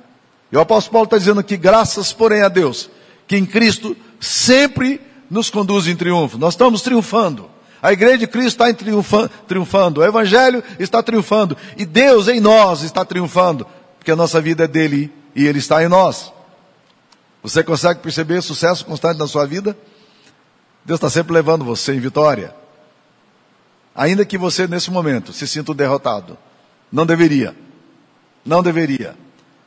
E 0.52 0.58
o 0.58 0.60
apóstolo 0.60 0.94
Paulo 0.94 1.06
está 1.06 1.18
dizendo 1.18 1.44
que 1.44 1.56
graças, 1.56 2.12
porém, 2.12 2.42
a 2.42 2.50
Deus, 2.50 2.90
que 3.28 3.38
em 3.38 3.46
Cristo 3.46 3.96
sempre 4.20 5.00
nos 5.30 5.50
conduz 5.50 5.88
em 5.88 5.96
triunfo. 5.96 6.38
Nós 6.38 6.54
estamos 6.54 6.82
triunfando. 6.82 7.50
A 7.82 7.94
igreja 7.94 8.20
de 8.20 8.28
Cristo 8.28 8.64
está 8.64 9.30
triunfando, 9.48 10.02
o 10.02 10.04
Evangelho 10.04 10.64
está 10.78 11.02
triunfando, 11.02 11.58
e 11.76 11.84
Deus 11.84 12.28
em 12.28 12.40
nós 12.40 12.84
está 12.84 13.04
triunfando, 13.04 13.66
porque 13.98 14.12
a 14.12 14.16
nossa 14.16 14.40
vida 14.40 14.66
é 14.66 14.68
dele 14.68 15.12
e 15.36 15.48
ele 15.48 15.58
está 15.58 15.84
em 15.84 15.88
nós. 15.88 16.32
Você 17.42 17.64
consegue 17.64 18.00
perceber 18.00 18.42
sucesso 18.44 18.86
constante 18.86 19.18
na 19.18 19.26
sua 19.26 19.48
vida? 19.48 19.76
Deus 20.84 20.98
está 20.98 21.10
sempre 21.10 21.34
levando 21.34 21.64
você 21.64 21.94
em 21.94 22.00
vitória. 22.00 22.54
Ainda 23.94 24.26
que 24.26 24.38
você 24.38 24.68
nesse 24.68 24.90
momento 24.90 25.34
se 25.34 25.48
sinta 25.48 25.74
derrotado. 25.74 26.38
Não 26.92 27.06
deveria. 27.06 27.56
Não 28.46 28.64
deveria. 28.64 29.16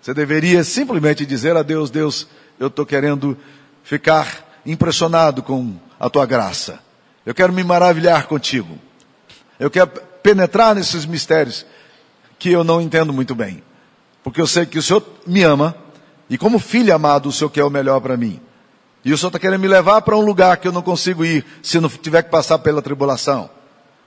Você 0.00 0.12
deveria 0.12 0.64
simplesmente 0.64 1.24
dizer 1.24 1.56
a 1.56 1.62
Deus, 1.62 1.90
Deus, 1.90 2.26
eu 2.58 2.66
estou 2.66 2.84
querendo 2.84 3.36
ficar 3.82 4.60
impressionado 4.66 5.42
com 5.42 5.76
a 5.98 6.10
tua 6.10 6.26
graça. 6.26 6.80
Eu 7.24 7.34
quero 7.34 7.52
me 7.52 7.64
maravilhar 7.64 8.26
contigo. 8.26 8.78
Eu 9.58 9.70
quero 9.70 9.88
penetrar 10.22 10.74
nesses 10.74 11.06
mistérios 11.06 11.64
que 12.38 12.50
eu 12.50 12.64
não 12.64 12.80
entendo 12.80 13.12
muito 13.12 13.34
bem. 13.34 13.62
Porque 14.22 14.40
eu 14.40 14.46
sei 14.46 14.66
que 14.66 14.78
o 14.78 14.82
Senhor 14.82 15.02
me 15.26 15.42
ama 15.42 15.74
e 16.28 16.36
como 16.36 16.58
filho 16.58 16.94
amado 16.94 17.28
o 17.28 17.32
Senhor 17.32 17.50
quer 17.50 17.64
o 17.64 17.70
melhor 17.70 18.00
para 18.00 18.16
mim. 18.16 18.40
E 19.04 19.12
o 19.12 19.18
Senhor 19.18 19.28
está 19.28 19.38
querendo 19.38 19.60
me 19.60 19.68
levar 19.68 20.00
para 20.00 20.16
um 20.16 20.20
lugar 20.20 20.56
que 20.56 20.66
eu 20.66 20.72
não 20.72 20.80
consigo 20.80 21.24
ir 21.24 21.44
se 21.62 21.78
não 21.78 21.88
tiver 21.88 22.22
que 22.22 22.30
passar 22.30 22.58
pela 22.60 22.80
tribulação. 22.80 23.50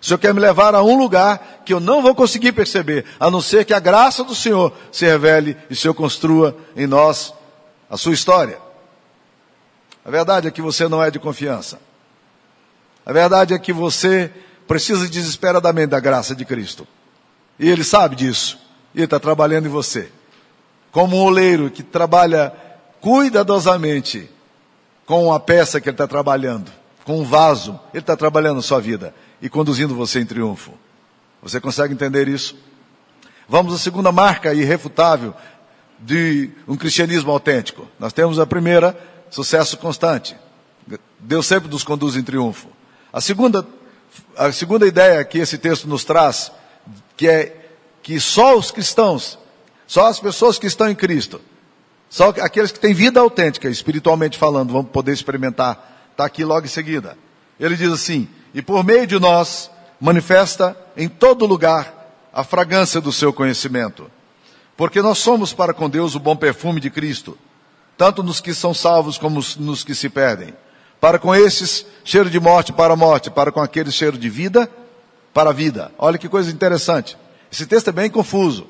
O 0.01 0.05
Senhor 0.05 0.17
quer 0.17 0.33
me 0.33 0.39
levar 0.39 0.73
a 0.73 0.81
um 0.81 0.97
lugar 0.97 1.61
que 1.65 1.73
eu 1.73 1.79
não 1.79 2.01
vou 2.01 2.15
conseguir 2.15 2.51
perceber, 2.51 3.05
a 3.19 3.29
não 3.29 3.41
ser 3.41 3.65
que 3.65 3.73
a 3.73 3.79
graça 3.79 4.23
do 4.23 4.33
Senhor 4.33 4.73
se 4.91 5.05
revele 5.05 5.55
e 5.69 5.73
o 5.73 5.75
Senhor 5.75 5.93
construa 5.93 6.55
em 6.75 6.87
nós 6.87 7.33
a 7.89 7.97
sua 7.97 8.13
história. 8.13 8.57
A 10.03 10.09
verdade 10.09 10.47
é 10.47 10.51
que 10.51 10.61
você 10.61 10.87
não 10.87 11.03
é 11.03 11.11
de 11.11 11.19
confiança. 11.19 11.79
A 13.05 13.13
verdade 13.13 13.53
é 13.53 13.59
que 13.59 13.73
você 13.73 14.31
precisa 14.67 15.07
desesperadamente 15.07 15.87
da 15.87 15.99
graça 15.99 16.35
de 16.35 16.45
Cristo. 16.45 16.87
E 17.59 17.69
Ele 17.69 17.83
sabe 17.83 18.15
disso. 18.15 18.57
E 18.93 18.99
Ele 18.99 19.05
está 19.05 19.19
trabalhando 19.19 19.65
em 19.65 19.69
você. 19.69 20.09
Como 20.91 21.17
um 21.17 21.21
oleiro 21.21 21.69
que 21.69 21.83
trabalha 21.83 22.53
cuidadosamente 22.99 24.29
com 25.07 25.33
a 25.33 25.39
peça 25.39 25.79
que 25.79 25.87
Ele 25.87 25.93
está 25.95 26.05
trabalhando, 26.05 26.69
com 27.05 27.21
um 27.21 27.23
vaso, 27.23 27.79
Ele 27.93 28.01
está 28.01 28.15
trabalhando 28.15 28.59
a 28.59 28.61
sua 28.61 28.79
vida 28.79 29.15
e 29.41 29.49
conduzindo 29.49 29.95
você 29.95 30.19
em 30.19 30.25
triunfo. 30.25 30.73
Você 31.41 31.61
consegue 31.61 31.93
entender 31.93 32.27
isso? 32.27 32.55
Vamos 33.47 33.73
à 33.73 33.77
segunda 33.77 34.11
marca 34.11 34.53
irrefutável 34.53 35.33
de 35.97 36.51
um 36.67 36.75
cristianismo 36.75 37.31
autêntico. 37.31 37.87
Nós 37.97 38.11
temos 38.11 38.37
a 38.37 38.45
primeira, 38.45 38.95
sucesso 39.31 39.77
constante. 39.77 40.35
Deus 41.17 41.47
sempre 41.47 41.69
nos 41.69 41.83
conduz 41.83 42.17
em 42.17 42.23
triunfo. 42.23 42.67
A 43.11 43.21
segunda, 43.21 43.65
a 44.35 44.51
segunda 44.51 44.85
ideia 44.85 45.23
que 45.23 45.39
esse 45.39 45.57
texto 45.57 45.87
nos 45.87 46.03
traz, 46.03 46.51
que 47.15 47.29
é 47.29 47.69
que 48.03 48.19
só 48.19 48.57
os 48.57 48.71
cristãos, 48.71 49.39
só 49.87 50.07
as 50.07 50.19
pessoas 50.19 50.59
que 50.59 50.67
estão 50.67 50.89
em 50.89 50.95
Cristo, 50.95 51.39
só 52.09 52.29
aqueles 52.29 52.71
que 52.71 52.79
têm 52.79 52.93
vida 52.93 53.19
autêntica, 53.19 53.69
espiritualmente 53.69 54.37
falando, 54.37 54.71
vão 54.71 54.83
poder 54.83 55.11
experimentar. 55.11 56.07
Está 56.11 56.25
aqui 56.25 56.43
logo 56.43 56.65
em 56.65 56.69
seguida. 56.69 57.17
Ele 57.59 57.75
diz 57.75 57.91
assim: 57.91 58.27
e 58.53 58.61
por 58.61 58.83
meio 58.83 59.05
de 59.05 59.19
nós 59.19 59.69
manifesta 59.99 60.77
em 60.95 61.07
todo 61.07 61.45
lugar 61.45 61.93
a 62.33 62.43
fragrância 62.43 63.01
do 63.01 63.11
seu 63.11 63.33
conhecimento. 63.33 64.09
Porque 64.75 65.01
nós 65.01 65.17
somos 65.17 65.53
para 65.53 65.73
com 65.73 65.89
Deus 65.89 66.15
o 66.15 66.19
bom 66.19 66.35
perfume 66.35 66.79
de 66.79 66.89
Cristo, 66.89 67.37
tanto 67.97 68.21
nos 68.21 68.39
que 68.39 68.53
são 68.53 68.73
salvos 68.73 69.17
como 69.17 69.43
nos 69.59 69.83
que 69.83 69.95
se 69.95 70.07
perdem. 70.07 70.53
Para 70.99 71.19
com 71.19 71.33
esses, 71.33 71.85
cheiro 72.03 72.29
de 72.29 72.39
morte 72.39 72.71
para 72.73 72.93
a 72.93 72.97
morte, 72.97 73.29
para 73.29 73.51
com 73.51 73.61
aqueles, 73.61 73.93
cheiro 73.93 74.17
de 74.17 74.29
vida 74.29 74.69
para 75.33 75.51
a 75.51 75.53
vida. 75.53 75.91
Olha 75.97 76.17
que 76.17 76.27
coisa 76.27 76.51
interessante. 76.51 77.17
Esse 77.51 77.65
texto 77.65 77.89
é 77.89 77.91
bem 77.91 78.09
confuso, 78.09 78.67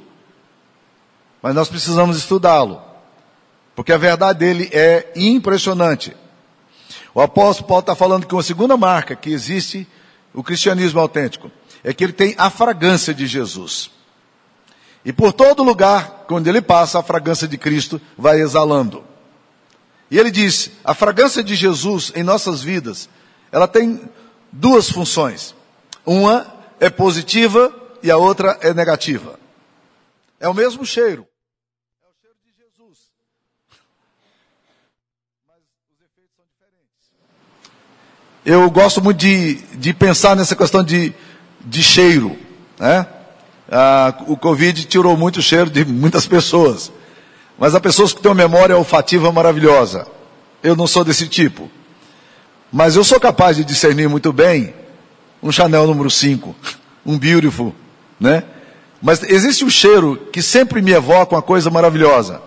mas 1.41 1.55
nós 1.55 1.69
precisamos 1.69 2.17
estudá-lo, 2.17 2.81
porque 3.77 3.93
a 3.93 3.97
verdade 3.97 4.39
dele 4.39 4.69
é 4.73 5.13
impressionante. 5.15 6.17
O 7.13 7.21
apóstolo 7.21 7.67
Paulo 7.67 7.81
está 7.81 7.95
falando 7.95 8.25
que 8.25 8.33
uma 8.33 8.41
segunda 8.41 8.75
marca 8.75 9.15
que 9.15 9.29
existe 9.31 9.87
o 10.33 10.43
cristianismo 10.43 10.99
autêntico 10.99 11.51
é 11.83 11.93
que 11.93 12.03
ele 12.03 12.11
tem 12.11 12.33
a 12.39 12.49
fragrância 12.49 13.13
de 13.13 13.27
Jesus. 13.27 13.91
E 15.05 15.13
por 15.13 15.31
todo 15.31 15.63
lugar, 15.63 16.25
quando 16.27 16.47
ele 16.47 16.59
passa, 16.59 16.97
a 16.97 17.03
fragrância 17.03 17.47
de 17.47 17.55
Cristo 17.55 18.01
vai 18.17 18.41
exalando. 18.41 19.05
E 20.09 20.17
ele 20.17 20.31
diz: 20.31 20.71
a 20.83 20.93
fragrância 20.93 21.43
de 21.43 21.55
Jesus 21.55 22.11
em 22.15 22.23
nossas 22.23 22.63
vidas, 22.63 23.07
ela 23.51 23.67
tem 23.67 24.01
duas 24.51 24.89
funções. 24.89 25.55
Uma 26.03 26.51
é 26.79 26.89
positiva 26.89 27.73
e 28.01 28.09
a 28.09 28.17
outra 28.17 28.57
é 28.61 28.73
negativa. 28.73 29.39
É 30.39 30.49
o 30.49 30.53
mesmo 30.53 30.85
cheiro. 30.85 31.27
É 32.03 32.07
o 32.07 32.13
cheiro 32.21 32.35
de 32.43 32.51
Jesus. 32.53 33.11
Mas 35.47 35.57
os 35.57 35.71
efeitos 35.71 35.85
são 35.85 35.95
diferentes. 35.95 36.16
Eu 38.45 38.71
gosto 38.71 39.03
muito 39.03 39.17
de, 39.17 39.55
de 39.75 39.93
pensar 39.93 40.35
nessa 40.35 40.55
questão 40.55 40.81
de, 40.81 41.13
de 41.65 41.83
cheiro. 41.83 42.37
Né? 42.79 43.05
Ah, 43.69 44.13
o 44.27 44.37
Covid 44.37 44.85
tirou 44.85 45.17
muito 45.17 45.37
o 45.37 45.41
cheiro 45.41 45.69
de 45.69 45.83
muitas 45.83 46.25
pessoas. 46.25 46.91
Mas 47.59 47.75
há 47.75 47.79
pessoas 47.79 48.13
que 48.13 48.21
têm 48.21 48.31
uma 48.31 48.35
memória 48.35 48.77
olfativa 48.77 49.31
maravilhosa. 49.31 50.07
Eu 50.63 50.75
não 50.75 50.87
sou 50.87 51.03
desse 51.03 51.27
tipo. 51.27 51.69
Mas 52.71 52.95
eu 52.95 53.03
sou 53.03 53.19
capaz 53.19 53.57
de 53.57 53.65
discernir 53.65 54.07
muito 54.07 54.31
bem 54.31 54.73
um 55.41 55.51
Chanel 55.51 55.85
número 55.85 56.09
5, 56.09 56.55
um 57.05 57.17
Beautiful, 57.17 57.73
né? 58.19 58.43
Mas 59.01 59.21
existe 59.23 59.63
um 59.63 59.69
cheiro 59.69 60.27
que 60.31 60.41
sempre 60.41 60.81
me 60.81 60.91
evoca 60.91 61.35
uma 61.35 61.41
coisa 61.41 61.69
maravilhosa. 61.69 62.41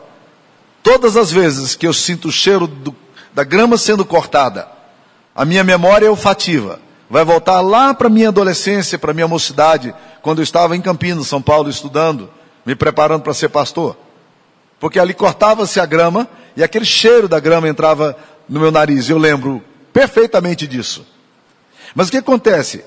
Todas 0.83 1.17
as 1.17 1.31
vezes 1.31 1.75
que 1.75 1.87
eu 1.87 1.93
sinto 1.93 2.29
o 2.29 2.33
cheiro 2.33 2.67
do, 2.67 2.95
da 3.33 3.45
grama 3.45 3.77
sendo 3.77 4.05
cortada, 4.05 4.69
a 5.35 5.45
minha 5.45 5.65
memória 5.65 6.07
é 6.07 6.11
olfativa. 6.11 6.81
Vai 7.09 7.25
voltar 7.25 7.61
lá 7.61 7.93
para 7.93 8.09
minha 8.09 8.29
adolescência, 8.29 8.99
para 8.99 9.13
minha 9.13 9.27
mocidade, 9.27 9.95
quando 10.23 10.39
eu 10.39 10.45
estava 10.45 10.77
em 10.77 10.81
Campinas, 10.81 11.27
São 11.27 11.43
Paulo, 11.43 11.69
estudando, 11.69 12.31
me 12.65 12.75
preparando 12.75 13.23
para 13.23 13.35
ser 13.35 13.49
pastor. 13.49 13.97
Porque 14.79 14.99
ali 14.99 15.13
cortava-se 15.13 15.81
a 15.81 15.87
grama 15.87 16.29
e 16.57 16.63
aquele 16.63 16.85
cheiro 16.85 17.29
da 17.29 17.41
grama 17.41 17.69
entrava 17.69 18.17
no 18.49 18.61
meu 18.61 18.71
nariz. 18.71 19.09
Eu 19.09 19.19
lembro 19.19 19.63
perfeitamente 19.93 20.67
disso. 20.67 21.05
Mas 21.95 22.09
o 22.09 22.11
que 22.11 22.19
acontece? 22.19 22.85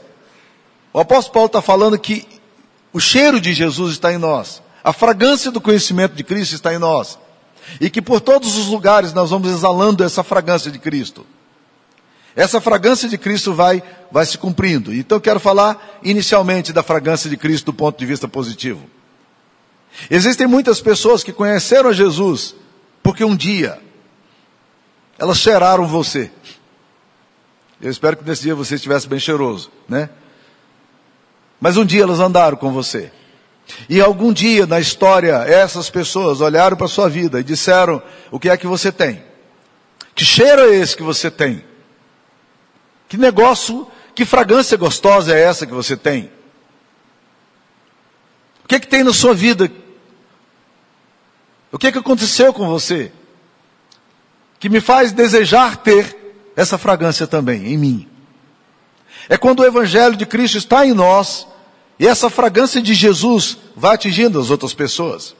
O 0.93 0.99
apóstolo 0.99 1.33
Paulo 1.33 1.47
está 1.47 1.61
falando 1.61 1.97
que 1.99 2.25
o 2.93 2.99
cheiro 2.99 3.41
de 3.41 3.53
Jesus 3.53 3.93
está 3.93 4.13
em 4.13 4.17
nós. 4.17 4.61
A 4.83 4.93
fragrância 4.93 5.51
do 5.51 5.59
conhecimento 5.61 6.13
de 6.13 6.23
Cristo 6.23 6.53
está 6.53 6.73
em 6.73 6.77
nós. 6.77 7.17
E 7.79 7.89
que 7.89 8.01
por 8.01 8.21
todos 8.21 8.57
os 8.57 8.67
lugares 8.67 9.13
nós 9.13 9.29
vamos 9.29 9.49
exalando 9.49 10.03
essa 10.03 10.23
fragrância 10.23 10.71
de 10.71 10.79
Cristo. 10.79 11.25
Essa 12.35 12.59
fragrância 12.59 13.07
de 13.07 13.17
Cristo 13.17 13.53
vai, 13.53 13.83
vai 14.11 14.25
se 14.25 14.37
cumprindo. 14.37 14.93
Então 14.93 15.17
eu 15.17 15.21
quero 15.21 15.39
falar 15.39 15.99
inicialmente 16.03 16.73
da 16.73 16.81
fragrância 16.81 17.29
de 17.29 17.37
Cristo 17.37 17.65
do 17.65 17.73
ponto 17.73 17.97
de 17.97 18.05
vista 18.05 18.27
positivo. 18.27 18.81
Existem 20.09 20.47
muitas 20.47 20.81
pessoas 20.81 21.23
que 21.23 21.31
conheceram 21.31 21.89
a 21.89 21.93
Jesus 21.93 22.55
porque 23.03 23.23
um 23.23 23.35
dia 23.35 23.79
elas 25.17 25.37
cheiraram 25.37 25.87
você. 25.87 26.31
Eu 27.79 27.91
espero 27.91 28.17
que 28.17 28.23
nesse 28.23 28.43
dia 28.43 28.55
você 28.55 28.75
estivesse 28.75 29.07
bem 29.07 29.19
cheiroso, 29.19 29.69
né? 29.87 30.09
Mas 31.59 31.77
um 31.77 31.85
dia 31.85 32.03
elas 32.03 32.19
andaram 32.19 32.57
com 32.57 32.71
você. 32.71 33.11
E 33.89 34.01
algum 34.01 34.31
dia 34.31 34.65
na 34.65 34.79
história, 34.79 35.35
essas 35.45 35.89
pessoas 35.89 36.41
olharam 36.41 36.75
para 36.75 36.85
a 36.85 36.89
sua 36.89 37.09
vida 37.09 37.39
e 37.39 37.43
disseram: 37.43 38.01
O 38.31 38.39
que 38.39 38.49
é 38.49 38.57
que 38.57 38.67
você 38.67 38.91
tem? 38.91 39.23
Que 40.15 40.23
cheiro 40.23 40.61
é 40.61 40.75
esse 40.75 40.95
que 40.95 41.03
você 41.03 41.31
tem? 41.31 41.63
Que 43.07 43.17
negócio, 43.17 43.87
que 44.13 44.25
fragrância 44.25 44.77
gostosa 44.77 45.35
é 45.35 45.41
essa 45.41 45.65
que 45.65 45.73
você 45.73 45.97
tem? 45.97 46.31
O 48.63 48.67
que 48.67 48.75
é 48.75 48.79
que 48.79 48.87
tem 48.87 49.03
na 49.03 49.13
sua 49.13 49.33
vida? 49.33 49.71
O 51.71 51.77
que 51.77 51.87
é 51.87 51.91
que 51.91 51.97
aconteceu 51.97 52.53
com 52.53 52.67
você? 52.67 53.11
Que 54.59 54.69
me 54.69 54.79
faz 54.79 55.11
desejar 55.11 55.77
ter 55.77 56.15
essa 56.55 56.77
fragrância 56.77 57.25
também 57.27 57.73
em 57.73 57.77
mim. 57.77 58.09
É 59.27 59.37
quando 59.37 59.61
o 59.61 59.65
Evangelho 59.65 60.15
de 60.15 60.25
Cristo 60.25 60.57
está 60.57 60.85
em 60.85 60.93
nós 60.93 61.47
e 61.99 62.07
essa 62.07 62.29
fragrância 62.29 62.81
de 62.81 62.93
Jesus 62.93 63.57
vai 63.75 63.95
atingindo 63.95 64.39
as 64.39 64.49
outras 64.49 64.73
pessoas. 64.73 65.35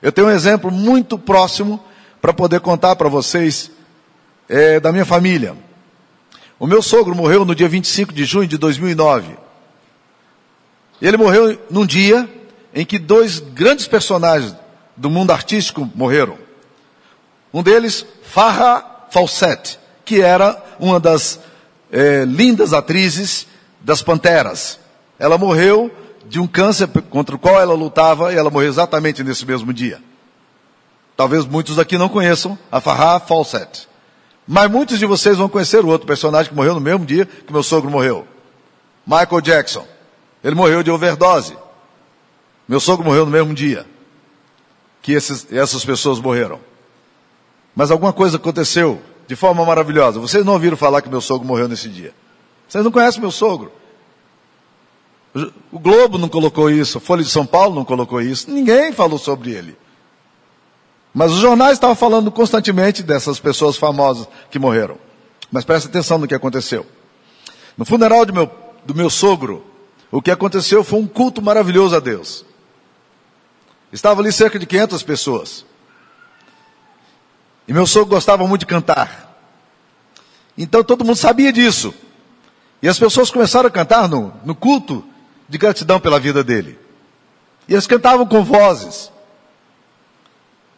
Eu 0.00 0.12
tenho 0.12 0.28
um 0.28 0.30
exemplo 0.30 0.70
muito 0.70 1.18
próximo 1.18 1.82
para 2.20 2.32
poder 2.32 2.60
contar 2.60 2.96
para 2.96 3.08
vocês 3.08 3.70
é, 4.48 4.78
da 4.78 4.92
minha 4.92 5.04
família. 5.04 5.56
O 6.58 6.66
meu 6.66 6.80
sogro 6.80 7.14
morreu 7.14 7.44
no 7.44 7.54
dia 7.54 7.68
25 7.68 8.12
de 8.12 8.24
junho 8.24 8.48
de 8.48 8.56
2009. 8.56 9.36
Ele 11.00 11.16
morreu 11.16 11.58
num 11.70 11.84
dia 11.84 12.28
em 12.74 12.84
que 12.84 12.98
dois 12.98 13.38
grandes 13.38 13.86
personagens 13.86 14.54
do 14.96 15.10
mundo 15.10 15.30
artístico 15.30 15.90
morreram. 15.94 16.38
Um 17.52 17.62
deles, 17.62 18.06
Farrah 18.22 19.06
Fawcett, 19.10 19.78
que 20.04 20.20
era 20.20 20.62
uma 20.78 20.98
das 20.98 21.40
é, 21.90 22.24
lindas 22.24 22.72
atrizes 22.72 23.46
das 23.80 24.02
Panteras. 24.02 24.78
Ela 25.18 25.38
morreu 25.38 25.90
de 26.26 26.40
um 26.40 26.46
câncer 26.46 26.88
contra 27.10 27.36
o 27.36 27.38
qual 27.38 27.60
ela 27.60 27.74
lutava 27.74 28.32
e 28.32 28.36
ela 28.36 28.50
morreu 28.50 28.68
exatamente 28.68 29.22
nesse 29.22 29.46
mesmo 29.46 29.72
dia. 29.72 30.00
Talvez 31.16 31.46
muitos 31.46 31.78
aqui 31.78 31.96
não 31.96 32.08
conheçam 32.08 32.58
a 32.70 32.80
Farrah 32.80 33.20
Fawcett. 33.20 33.88
Mas 34.46 34.70
muitos 34.70 34.98
de 34.98 35.06
vocês 35.06 35.38
vão 35.38 35.48
conhecer 35.48 35.84
o 35.84 35.88
outro 35.88 36.06
personagem 36.06 36.50
que 36.50 36.56
morreu 36.56 36.74
no 36.74 36.80
mesmo 36.80 37.06
dia 37.06 37.24
que 37.24 37.52
meu 37.52 37.62
sogro 37.62 37.90
morreu. 37.90 38.26
Michael 39.06 39.40
Jackson. 39.40 39.86
Ele 40.44 40.54
morreu 40.54 40.82
de 40.82 40.90
overdose. 40.90 41.56
Meu 42.68 42.78
sogro 42.78 43.04
morreu 43.04 43.24
no 43.24 43.30
mesmo 43.30 43.54
dia 43.54 43.86
que 45.06 45.12
esses, 45.12 45.46
essas 45.52 45.84
pessoas 45.84 46.18
morreram. 46.18 46.58
Mas 47.76 47.92
alguma 47.92 48.12
coisa 48.12 48.38
aconteceu 48.38 49.00
de 49.28 49.36
forma 49.36 49.64
maravilhosa. 49.64 50.18
Vocês 50.18 50.44
não 50.44 50.54
ouviram 50.54 50.76
falar 50.76 51.00
que 51.00 51.08
meu 51.08 51.20
sogro 51.20 51.46
morreu 51.46 51.68
nesse 51.68 51.88
dia. 51.88 52.12
Vocês 52.68 52.82
não 52.82 52.90
conhecem 52.90 53.20
meu 53.20 53.30
sogro. 53.30 53.70
O 55.70 55.78
Globo 55.78 56.16
não 56.16 56.28
colocou 56.28 56.70
isso, 56.70 56.96
a 56.96 57.00
Folha 57.00 57.22
de 57.22 57.28
São 57.28 57.44
Paulo 57.44 57.74
não 57.74 57.84
colocou 57.84 58.22
isso, 58.22 58.50
ninguém 58.50 58.90
falou 58.92 59.18
sobre 59.18 59.50
ele. 59.50 59.76
Mas 61.12 61.32
os 61.32 61.38
jornais 61.38 61.74
estavam 61.74 61.94
falando 61.94 62.30
constantemente 62.30 63.02
dessas 63.02 63.38
pessoas 63.38 63.76
famosas 63.76 64.26
que 64.50 64.58
morreram. 64.58 64.96
Mas 65.50 65.64
presta 65.64 65.88
atenção 65.88 66.18
no 66.18 66.26
que 66.26 66.34
aconteceu. 66.34 66.86
No 67.76 67.84
funeral 67.84 68.24
do 68.24 68.32
meu, 68.32 68.50
do 68.84 68.94
meu 68.94 69.10
sogro, 69.10 69.64
o 70.10 70.22
que 70.22 70.30
aconteceu 70.30 70.82
foi 70.82 70.98
um 70.98 71.06
culto 71.06 71.42
maravilhoso 71.42 71.94
a 71.94 72.00
Deus. 72.00 72.44
Estavam 73.92 74.22
ali 74.22 74.32
cerca 74.32 74.58
de 74.58 74.66
500 74.66 75.02
pessoas. 75.02 75.66
E 77.68 77.72
meu 77.72 77.86
sogro 77.86 78.14
gostava 78.14 78.46
muito 78.46 78.60
de 78.60 78.66
cantar. 78.66 79.36
Então 80.56 80.82
todo 80.82 81.04
mundo 81.04 81.16
sabia 81.16 81.52
disso. 81.52 81.92
E 82.82 82.88
as 82.88 82.98
pessoas 82.98 83.30
começaram 83.30 83.68
a 83.68 83.70
cantar 83.70 84.08
no, 84.08 84.32
no 84.44 84.54
culto 84.54 85.04
de 85.48 85.58
gratidão 85.58 86.00
pela 86.00 86.18
vida 86.18 86.42
dele. 86.42 86.78
E 87.68 87.72
eles 87.72 87.86
cantavam 87.86 88.26
com 88.26 88.44
vozes. 88.44 89.12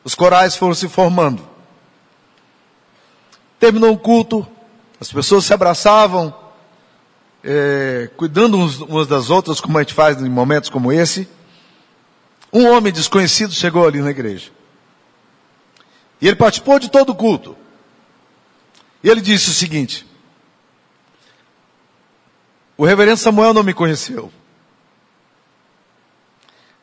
Os 0.05 0.15
corais 0.15 0.57
foram 0.57 0.75
se 0.75 0.89
formando. 0.89 1.47
Terminou 3.59 3.93
o 3.93 3.99
culto, 3.99 4.47
as 5.01 5.13
pessoas 5.13 5.45
se 5.45 5.53
abraçavam, 5.53 6.35
é, 7.43 8.11
cuidando 8.17 8.57
umas 8.57 9.07
das 9.07 9.31
outras, 9.31 9.61
como 9.61 9.79
a 9.79 9.83
gente 9.83 9.95
faz 9.95 10.21
em 10.21 10.29
momentos 10.29 10.71
como 10.71 10.93
esse. 10.93 11.29
Um 12.53 12.67
homem 12.69 12.93
desconhecido 12.93 13.53
chegou 13.53 13.87
ali 13.87 14.01
na 14.01 14.11
igreja. 14.11 14.51
E 16.21 16.27
ele 16.27 16.37
participou 16.37 16.79
de 16.79 16.91
todo 16.91 17.11
o 17.11 17.15
culto. 17.15 17.57
E 19.03 19.09
ele 19.09 19.21
disse 19.21 19.51
o 19.51 19.55
seguinte: 19.55 20.07
O 22.77 22.85
reverendo 22.85 23.19
Samuel 23.19 23.55
não 23.55 23.63
me 23.63 23.75
conheceu. 23.75 24.33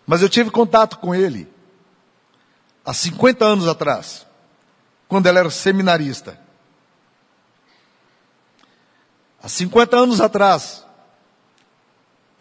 Mas 0.05 0.21
eu 0.21 0.29
tive 0.29 0.51
contato 0.51 0.97
com 0.99 1.15
ele 1.15 1.47
há 2.85 2.93
50 2.93 3.43
anos 3.43 3.67
atrás, 3.67 4.25
quando 5.07 5.27
ele 5.27 5.39
era 5.39 5.49
seminarista. 5.49 6.39
Há 9.41 9.49
50 9.49 9.97
anos 9.97 10.21
atrás, 10.21 10.85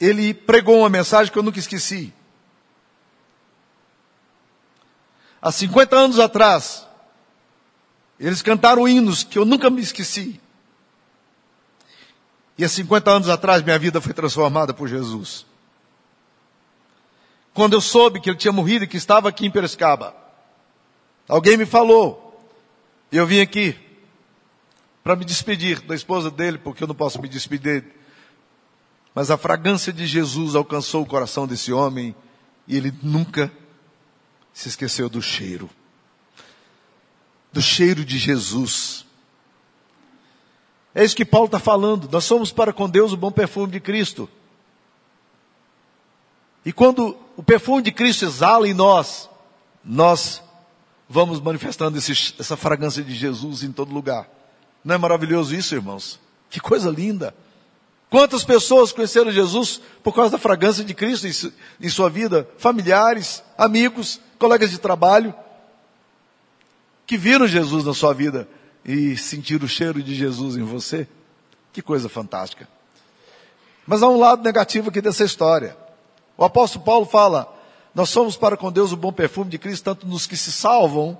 ele 0.00 0.35
pregou 0.35 0.81
uma 0.81 0.88
mensagem 0.88 1.33
que 1.33 1.38
eu 1.38 1.42
nunca 1.42 1.59
esqueci. 1.59 2.12
Há 5.40 5.53
50 5.53 5.96
anos 5.96 6.18
atrás, 6.18 6.87
eles 8.18 8.42
cantaram 8.42 8.88
hinos 8.88 9.22
que 9.22 9.38
eu 9.38 9.44
nunca 9.44 9.68
me 9.68 9.83
esqueci. 9.83 10.40
E 12.57 12.64
há 12.64 12.68
50 12.68 13.11
anos 13.11 13.29
atrás, 13.29 13.62
minha 13.62 13.79
vida 13.79 14.00
foi 14.00 14.12
transformada 14.12 14.72
por 14.72 14.88
Jesus. 14.88 15.44
Quando 17.55 17.75
eu 17.75 17.81
soube 17.81 18.21
que 18.21 18.29
ele 18.29 18.37
tinha 18.37 18.53
morrido 18.53 18.85
e 18.85 18.88
que 18.88 18.97
estava 18.97 19.29
aqui 19.29 19.47
em 19.47 19.51
Piracicaba, 19.51 20.12
alguém 21.29 21.57
me 21.57 21.64
falou. 21.64 22.21
E 23.12 23.17
eu 23.17 23.25
vim 23.25 23.40
aqui 23.40 23.79
para 25.05 25.14
me 25.14 25.25
despedir 25.25 25.81
da 25.83 25.95
esposa 25.95 26.33
dele, 26.33 26.59
porque 26.59 26.83
eu 26.83 26.88
não 26.88 26.97
posso 26.97 27.23
me 27.23 27.29
despedir. 27.29 27.85
Mas 29.14 29.31
a 29.31 29.38
fragrância 29.38 29.93
de 29.93 30.05
Jesus 30.05 30.57
alcançou 30.57 31.03
o 31.03 31.07
coração 31.07 31.47
desse 31.47 31.73
homem 31.73 32.12
e 32.67 32.77
ele 32.77 32.93
nunca 33.01 33.53
se 34.53 34.69
esqueceu 34.69 35.09
do 35.09 35.23
cheiro. 35.23 35.71
Do 37.53 37.62
cheiro 37.62 38.05
de 38.05 38.19
Jesus. 38.19 39.07
É 40.93 41.05
isso 41.05 41.14
que 41.14 41.25
Paulo 41.25 41.47
está 41.47 41.61
falando. 41.61 42.09
Nós 42.11 42.25
somos 42.25 42.51
para 42.51 42.73
com 42.73 42.90
Deus 42.90 43.12
o 43.12 43.17
bom 43.17 43.31
perfume 43.31 43.71
de 43.71 43.79
Cristo. 43.79 44.29
E 46.64 46.73
quando 46.73 47.24
o 47.37 47.42
perfume 47.42 47.83
de 47.83 47.92
Cristo 47.92 48.25
exala 48.25 48.68
em 48.68 48.75
nós, 48.75 49.29
nós 49.85 50.42
vamos 51.09 51.40
manifestando 51.40 51.99
esse, 51.99 52.35
essa 52.38 52.57
fragrância 52.57 53.03
de 53.03 53.14
Jesus 53.14 53.62
em 53.62 53.73
todo 53.73 53.92
lugar. 53.92 54.29
Não 54.85 54.94
é 54.94 54.99
maravilhoso 54.99 55.55
isso, 55.55 55.75
irmãos? 55.75 56.20
Que 56.51 56.61
coisa 56.61 56.90
linda! 56.90 57.35
Quantas 58.11 58.44
pessoas 58.44 58.92
conheceram 58.92 59.33
Jesus 59.33 59.81
por 60.03 60.14
causa 60.14 60.33
da 60.33 60.38
fragrância 60.38 60.85
de 60.85 60.94
Cristo 60.94 61.27
em, 61.27 61.87
em 61.87 61.88
sua 61.88 62.09
vida? 62.09 62.49
Familiares, 62.59 63.42
amigos, 63.59 64.20
colegas 64.38 64.70
de 64.70 64.79
trabalho, 64.79 65.35
que 67.07 67.16
viram 67.16 67.47
Jesus 67.47 67.85
na 67.85 67.92
sua 67.92 68.14
vida 68.14 68.49
e 68.85 69.16
sentiram 69.16 69.64
o 69.64 69.68
cheiro 69.68 70.03
de 70.03 70.14
Jesus 70.14 70.57
em 70.57 70.62
você. 70.62 71.09
Que 71.73 71.83
coisa 71.83 72.09
fantástica. 72.09 72.68
Mas 73.85 74.03
há 74.03 74.09
um 74.09 74.18
lado 74.18 74.42
negativo 74.44 74.90
aqui 74.90 75.01
dessa 75.01 75.25
história. 75.25 75.77
O 76.37 76.44
apóstolo 76.44 76.85
Paulo 76.85 77.07
fala: 77.07 77.53
Nós 77.94 78.11
somos 78.11 78.37
para 78.37 78.57
com 78.57 78.70
Deus 78.70 78.92
o 78.92 78.97
bom 78.97 79.12
perfume 79.12 79.51
de 79.51 79.59
Cristo, 79.59 79.85
tanto 79.85 80.07
nos 80.07 80.27
que 80.27 80.37
se 80.37 80.53
salvam, 80.53 81.16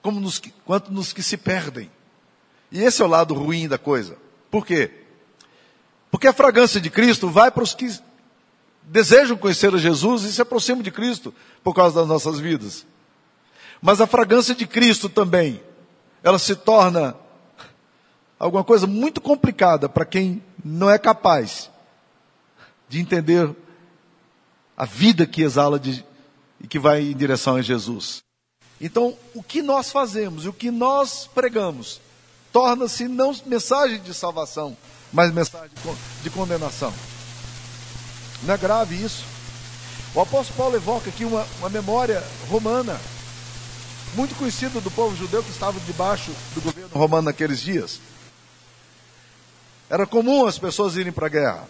como 0.00 0.20
nos 0.20 0.38
que, 0.38 0.50
quanto 0.64 0.92
nos 0.92 1.12
que 1.12 1.22
se 1.22 1.36
perdem. 1.36 1.90
E 2.70 2.82
esse 2.82 3.02
é 3.02 3.04
o 3.04 3.08
lado 3.08 3.34
ruim 3.34 3.68
da 3.68 3.78
coisa. 3.78 4.16
Por 4.50 4.66
quê? 4.66 4.90
Porque 6.10 6.26
a 6.26 6.32
fragrância 6.32 6.80
de 6.80 6.90
Cristo 6.90 7.28
vai 7.28 7.50
para 7.50 7.62
os 7.62 7.74
que 7.74 7.88
desejam 8.82 9.36
conhecer 9.36 9.74
a 9.74 9.78
Jesus 9.78 10.24
e 10.24 10.32
se 10.32 10.42
aproximam 10.42 10.82
de 10.82 10.90
Cristo 10.90 11.34
por 11.62 11.74
causa 11.74 12.00
das 12.00 12.08
nossas 12.08 12.38
vidas. 12.38 12.86
Mas 13.80 14.00
a 14.00 14.06
fragrância 14.06 14.54
de 14.54 14.66
Cristo 14.66 15.08
também, 15.08 15.62
ela 16.22 16.38
se 16.38 16.54
torna 16.54 17.16
alguma 18.38 18.64
coisa 18.64 18.86
muito 18.86 19.20
complicada 19.20 19.88
para 19.88 20.04
quem 20.04 20.42
não 20.64 20.90
é 20.90 20.98
capaz 20.98 21.70
de 22.88 23.00
entender 23.00 23.54
a 24.76 24.84
vida 24.84 25.26
que 25.26 25.42
exala 25.42 25.78
de, 25.78 26.04
e 26.60 26.66
que 26.66 26.78
vai 26.78 27.02
em 27.02 27.16
direção 27.16 27.56
a 27.56 27.62
Jesus. 27.62 28.22
Então, 28.80 29.16
o 29.34 29.42
que 29.42 29.62
nós 29.62 29.92
fazemos 29.92 30.44
e 30.44 30.48
o 30.48 30.52
que 30.52 30.70
nós 30.70 31.28
pregamos 31.32 32.00
torna-se 32.52 33.08
não 33.08 33.34
mensagem 33.46 34.00
de 34.00 34.12
salvação, 34.12 34.76
mas 35.12 35.32
mensagem 35.32 35.70
de 36.22 36.30
condenação. 36.30 36.92
Não 38.42 38.54
é 38.54 38.58
grave 38.58 38.96
isso? 38.96 39.24
O 40.14 40.20
apóstolo 40.20 40.56
Paulo 40.58 40.76
evoca 40.76 41.08
aqui 41.08 41.24
uma, 41.24 41.46
uma 41.58 41.70
memória 41.70 42.22
romana, 42.50 43.00
muito 44.14 44.34
conhecida 44.34 44.80
do 44.80 44.90
povo 44.90 45.16
judeu 45.16 45.42
que 45.42 45.50
estava 45.50 45.80
debaixo 45.80 46.32
do 46.54 46.60
governo 46.60 46.90
romano 46.92 47.26
naqueles 47.26 47.60
dias. 47.60 47.98
Era 49.88 50.06
comum 50.06 50.44
as 50.44 50.58
pessoas 50.58 50.96
irem 50.96 51.12
para 51.12 51.26
a 51.26 51.30
guerra. 51.30 51.68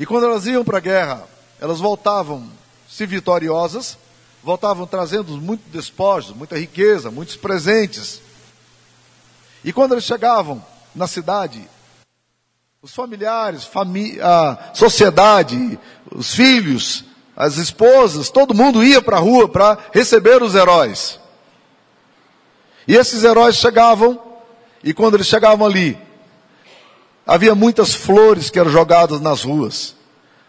E 0.00 0.06
quando 0.06 0.24
elas 0.24 0.46
iam 0.46 0.64
para 0.64 0.78
a 0.78 0.80
guerra, 0.80 1.28
elas 1.60 1.78
voltavam 1.78 2.50
se 2.88 3.04
vitoriosas, 3.04 3.98
voltavam 4.42 4.86
trazendo 4.86 5.32
muito 5.32 5.68
despojos, 5.68 6.34
muita 6.34 6.58
riqueza, 6.58 7.10
muitos 7.10 7.36
presentes. 7.36 8.22
E 9.62 9.74
quando 9.74 9.92
eles 9.92 10.04
chegavam 10.04 10.64
na 10.94 11.06
cidade, 11.06 11.68
os 12.80 12.94
familiares, 12.94 13.68
a 14.22 14.70
sociedade, 14.72 15.78
os 16.10 16.34
filhos, 16.34 17.04
as 17.36 17.58
esposas, 17.58 18.30
todo 18.30 18.54
mundo 18.54 18.82
ia 18.82 19.02
para 19.02 19.18
a 19.18 19.20
rua 19.20 19.50
para 19.50 19.76
receber 19.92 20.42
os 20.42 20.54
heróis. 20.54 21.20
E 22.88 22.96
esses 22.96 23.22
heróis 23.22 23.56
chegavam, 23.56 24.18
e 24.82 24.94
quando 24.94 25.16
eles 25.16 25.26
chegavam 25.26 25.66
ali, 25.66 25.98
havia 27.30 27.54
muitas 27.54 27.94
flores 27.94 28.50
que 28.50 28.58
eram 28.58 28.72
jogadas 28.72 29.20
nas 29.20 29.44
ruas, 29.44 29.94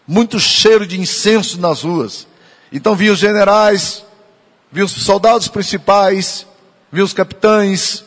muito 0.04 0.40
cheiro 0.40 0.84
de 0.84 1.00
incenso 1.00 1.60
nas 1.60 1.82
ruas. 1.82 2.26
Então 2.72 2.96
vinham 2.96 3.14
os 3.14 3.20
generais, 3.20 4.04
vinham 4.72 4.86
os 4.86 4.90
soldados 4.90 5.46
principais, 5.46 6.44
vinham 6.90 7.04
os 7.04 7.12
capitães, 7.12 8.02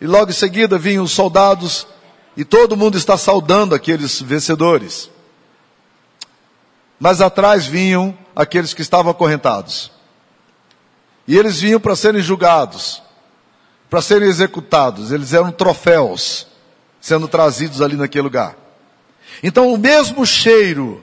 e 0.00 0.06
logo 0.06 0.30
em 0.30 0.34
seguida 0.34 0.78
vinham 0.78 1.04
os 1.04 1.12
soldados, 1.12 1.86
e 2.34 2.46
todo 2.46 2.78
mundo 2.78 2.96
está 2.96 3.18
saudando 3.18 3.74
aqueles 3.74 4.22
vencedores. 4.22 5.10
Mas 6.98 7.20
atrás 7.20 7.66
vinham 7.66 8.16
aqueles 8.34 8.72
que 8.72 8.80
estavam 8.80 9.12
acorrentados. 9.12 9.92
E 11.26 11.36
eles 11.36 11.60
vinham 11.60 11.78
para 11.78 11.94
serem 11.94 12.22
julgados, 12.22 13.02
para 13.90 14.00
serem 14.00 14.30
executados. 14.30 15.12
Eles 15.12 15.34
eram 15.34 15.52
troféus 15.52 16.47
sendo 17.08 17.26
trazidos 17.26 17.80
ali 17.80 17.96
naquele 17.96 18.22
lugar. 18.22 18.56
Então 19.42 19.72
o 19.72 19.78
mesmo 19.78 20.24
cheiro, 20.26 21.02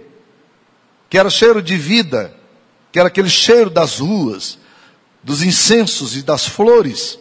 que 1.10 1.18
era 1.18 1.30
cheiro 1.30 1.62
de 1.62 1.76
vida, 1.76 2.34
que 2.92 3.00
era 3.00 3.08
aquele 3.08 3.30
cheiro 3.30 3.70
das 3.70 4.00
ruas, 4.00 4.58
dos 5.24 5.42
incensos 5.42 6.16
e 6.16 6.22
das 6.22 6.46
flores, 6.46 7.18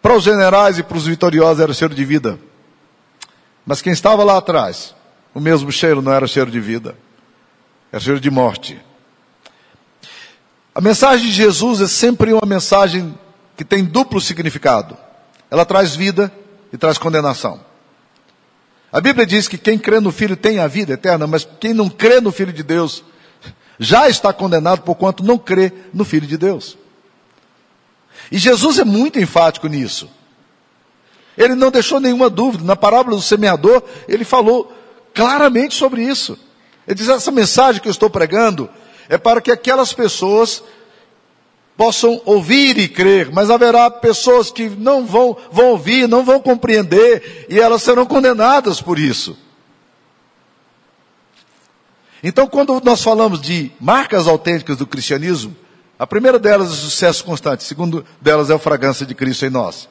para 0.00 0.14
os 0.14 0.24
generais 0.24 0.78
e 0.78 0.82
para 0.82 0.96
os 0.96 1.06
vitoriosos 1.06 1.60
era 1.60 1.74
cheiro 1.74 1.94
de 1.94 2.04
vida. 2.04 2.38
Mas 3.66 3.82
quem 3.82 3.92
estava 3.92 4.24
lá 4.24 4.38
atrás, 4.38 4.94
o 5.34 5.40
mesmo 5.40 5.70
cheiro 5.70 6.00
não 6.00 6.12
era 6.12 6.26
cheiro 6.26 6.50
de 6.50 6.58
vida, 6.58 6.96
era 7.92 8.00
cheiro 8.02 8.18
de 8.18 8.30
morte. 8.30 8.80
A 10.74 10.80
mensagem 10.80 11.26
de 11.26 11.32
Jesus 11.32 11.80
é 11.82 11.86
sempre 11.86 12.32
uma 12.32 12.46
mensagem 12.46 13.14
que 13.56 13.64
tem 13.64 13.84
duplo 13.84 14.20
significado. 14.20 14.96
Ela 15.50 15.66
traz 15.66 15.94
vida 15.94 16.32
e 16.72 16.78
traz 16.78 16.96
condenação. 16.96 17.60
A 18.92 19.00
Bíblia 19.00 19.24
diz 19.24 19.46
que 19.46 19.56
quem 19.56 19.78
crê 19.78 20.00
no 20.00 20.10
Filho 20.10 20.36
tem 20.36 20.58
a 20.58 20.66
vida 20.66 20.94
eterna, 20.94 21.26
mas 21.26 21.46
quem 21.60 21.72
não 21.72 21.88
crê 21.88 22.20
no 22.20 22.32
Filho 22.32 22.52
de 22.52 22.62
Deus 22.62 23.04
já 23.78 24.08
está 24.08 24.32
condenado 24.32 24.82
por 24.82 24.94
quanto 24.94 25.24
não 25.24 25.38
crê 25.38 25.72
no 25.94 26.04
Filho 26.04 26.26
de 26.26 26.36
Deus. 26.36 26.76
E 28.30 28.38
Jesus 28.38 28.78
é 28.78 28.84
muito 28.84 29.18
enfático 29.18 29.68
nisso. 29.68 30.10
Ele 31.38 31.54
não 31.54 31.70
deixou 31.70 32.00
nenhuma 32.00 32.28
dúvida. 32.28 32.64
Na 32.64 32.76
parábola 32.76 33.16
do 33.16 33.22
semeador, 33.22 33.82
ele 34.06 34.24
falou 34.24 34.72
claramente 35.14 35.74
sobre 35.74 36.02
isso. 36.02 36.38
Ele 36.86 36.96
diz: 36.96 37.08
essa 37.08 37.30
mensagem 37.30 37.80
que 37.80 37.88
eu 37.88 37.92
estou 37.92 38.10
pregando 38.10 38.68
é 39.08 39.16
para 39.16 39.40
que 39.40 39.50
aquelas 39.50 39.92
pessoas 39.92 40.62
possam 41.80 42.20
ouvir 42.26 42.76
e 42.76 42.86
crer, 42.86 43.30
mas 43.32 43.48
haverá 43.48 43.90
pessoas 43.90 44.50
que 44.50 44.68
não 44.68 45.06
vão, 45.06 45.34
vão 45.50 45.68
ouvir, 45.68 46.06
não 46.06 46.22
vão 46.22 46.38
compreender, 46.38 47.46
e 47.48 47.58
elas 47.58 47.82
serão 47.82 48.04
condenadas 48.04 48.82
por 48.82 48.98
isso. 48.98 49.34
Então, 52.22 52.46
quando 52.46 52.78
nós 52.84 53.02
falamos 53.02 53.40
de 53.40 53.72
marcas 53.80 54.28
autênticas 54.28 54.76
do 54.76 54.86
cristianismo, 54.86 55.56
a 55.98 56.06
primeira 56.06 56.38
delas 56.38 56.68
é 56.68 56.72
o 56.72 56.74
sucesso 56.74 57.24
constante, 57.24 57.64
a 57.64 57.68
segunda 57.68 58.04
delas 58.20 58.50
é 58.50 58.54
a 58.54 58.58
fragrância 58.58 59.06
de 59.06 59.14
Cristo 59.14 59.46
em 59.46 59.50
nós. 59.50 59.88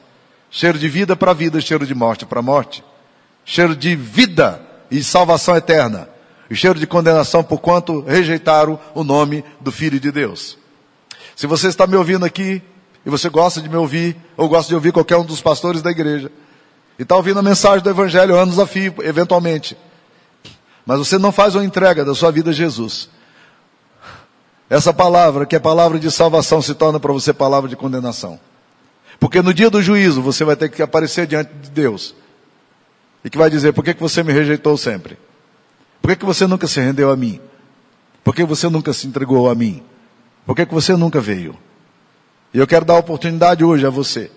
Cheiro 0.48 0.78
de 0.78 0.88
vida 0.88 1.16
para 1.16 1.32
vida, 1.32 1.60
cheiro 1.60 1.84
de 1.84 1.94
morte 1.94 2.24
para 2.24 2.40
morte. 2.40 2.84
Cheiro 3.44 3.74
de 3.74 3.96
vida 3.96 4.62
e 4.92 5.02
salvação 5.02 5.56
eterna. 5.56 6.08
E 6.48 6.54
cheiro 6.54 6.78
de 6.78 6.86
condenação 6.86 7.42
por 7.42 7.58
quanto 7.58 8.00
rejeitaram 8.02 8.78
o 8.94 9.02
nome 9.02 9.44
do 9.60 9.72
Filho 9.72 9.98
de 9.98 10.12
Deus. 10.12 10.59
Se 11.40 11.46
você 11.46 11.68
está 11.68 11.86
me 11.86 11.96
ouvindo 11.96 12.26
aqui, 12.26 12.60
e 13.02 13.08
você 13.08 13.30
gosta 13.30 13.62
de 13.62 13.68
me 13.70 13.76
ouvir, 13.76 14.14
ou 14.36 14.46
gosta 14.46 14.68
de 14.68 14.74
ouvir 14.74 14.92
qualquer 14.92 15.16
um 15.16 15.24
dos 15.24 15.40
pastores 15.40 15.80
da 15.80 15.90
igreja, 15.90 16.30
e 16.98 17.02
está 17.02 17.16
ouvindo 17.16 17.38
a 17.38 17.42
mensagem 17.42 17.82
do 17.82 17.88
Evangelho, 17.88 18.36
é 18.36 18.44
um 18.44 18.46
desafio, 18.46 18.94
eventualmente. 18.98 19.74
Mas 20.84 20.98
você 20.98 21.16
não 21.16 21.32
faz 21.32 21.54
uma 21.54 21.64
entrega 21.64 22.04
da 22.04 22.14
sua 22.14 22.30
vida 22.30 22.50
a 22.50 22.52
Jesus. 22.52 23.08
Essa 24.68 24.92
palavra, 24.92 25.46
que 25.46 25.56
é 25.56 25.58
palavra 25.58 25.98
de 25.98 26.10
salvação, 26.10 26.60
se 26.60 26.74
torna 26.74 27.00
para 27.00 27.10
você 27.10 27.32
palavra 27.32 27.70
de 27.70 27.74
condenação. 27.74 28.38
Porque 29.18 29.40
no 29.40 29.54
dia 29.54 29.70
do 29.70 29.82
juízo 29.82 30.20
você 30.20 30.44
vai 30.44 30.56
ter 30.56 30.68
que 30.68 30.82
aparecer 30.82 31.26
diante 31.26 31.54
de 31.54 31.70
Deus. 31.70 32.14
E 33.24 33.30
que 33.30 33.38
vai 33.38 33.48
dizer, 33.48 33.72
por 33.72 33.82
que, 33.82 33.94
que 33.94 34.02
você 34.02 34.22
me 34.22 34.34
rejeitou 34.34 34.76
sempre? 34.76 35.18
Por 36.02 36.08
que, 36.10 36.16
que 36.16 36.26
você 36.26 36.46
nunca 36.46 36.66
se 36.66 36.80
rendeu 36.80 37.10
a 37.10 37.16
mim? 37.16 37.40
Por 38.22 38.34
que 38.34 38.44
você 38.44 38.68
nunca 38.68 38.92
se 38.92 39.06
entregou 39.06 39.48
a 39.48 39.54
mim? 39.54 39.82
Por 40.50 40.56
que, 40.56 40.66
que 40.66 40.74
você 40.74 40.96
nunca 40.96 41.20
veio? 41.20 41.56
E 42.52 42.58
eu 42.58 42.66
quero 42.66 42.84
dar 42.84 42.94
a 42.94 42.98
oportunidade 42.98 43.62
hoje 43.62 43.86
a 43.86 43.88
você, 43.88 44.32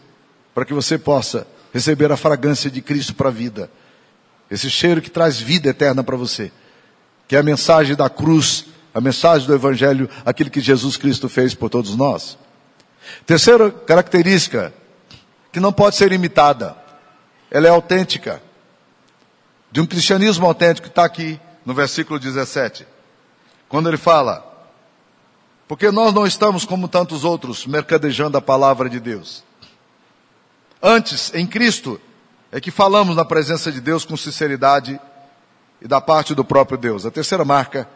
para 0.54 0.64
que 0.64 0.72
você 0.72 0.96
possa 0.96 1.48
receber 1.74 2.12
a 2.12 2.16
fragrância 2.16 2.70
de 2.70 2.84
Cristo 2.84 3.16
para 3.16 3.30
a 3.30 3.32
vida. 3.32 3.68
Esse 4.48 4.70
cheiro 4.70 5.02
que 5.02 5.10
traz 5.10 5.40
vida 5.40 5.70
eterna 5.70 6.04
para 6.04 6.16
você. 6.16 6.52
Que 7.28 7.36
é 7.36 7.40
a 7.40 7.42
mensagem 7.42 7.96
da 7.96 8.12
cruz 8.12 8.68
a 8.94 9.02
mensagem 9.02 9.48
do 9.48 9.56
Evangelho, 9.56 10.08
aquilo 10.24 10.52
que 10.52 10.62
Jesus 10.62 10.98
Cristo 10.98 11.28
fez 11.28 11.56
por 11.56 11.68
todos 11.68 11.96
nós. 11.96 12.38
Terceira 13.26 13.72
característica, 13.72 14.72
que 15.52 15.60
não 15.60 15.74
pode 15.74 15.96
ser 15.96 16.12
imitada, 16.12 16.78
ela 17.50 17.66
é 17.66 17.72
autêntica. 17.72 18.40
De 19.72 19.82
um 19.82 19.88
cristianismo 19.88 20.46
autêntico, 20.46 20.90
está 20.90 21.06
aqui 21.06 21.40
no 21.66 21.74
versículo 21.74 22.20
17. 22.20 22.86
Quando 23.68 23.90
ele 23.90 23.98
fala, 23.98 24.53
porque 25.68 25.92
nós 25.92 26.14
não 26.14 26.26
estamos 26.26 26.66
como 26.66 26.88
tantos 26.88 27.24
outros, 27.24 27.66
mercadejando 27.66 28.38
a 28.38 28.42
palavra 28.42 28.90
de 28.90 29.00
Deus. 29.00 29.44
Antes, 30.82 31.34
em 31.34 31.48
Cristo, 31.48 32.00
é 32.52 32.60
que 32.60 32.70
falamos 32.70 33.16
na 33.16 33.26
presença 33.26 33.72
de 33.72 33.80
Deus 33.80 34.06
com 34.06 34.18
sinceridade 34.18 35.00
e 35.82 35.88
da 35.88 36.02
parte 36.02 36.36
do 36.36 36.44
próprio 36.44 36.78
Deus. 36.78 37.06
A 37.06 37.12
terceira 37.12 37.46
marca 37.46 37.88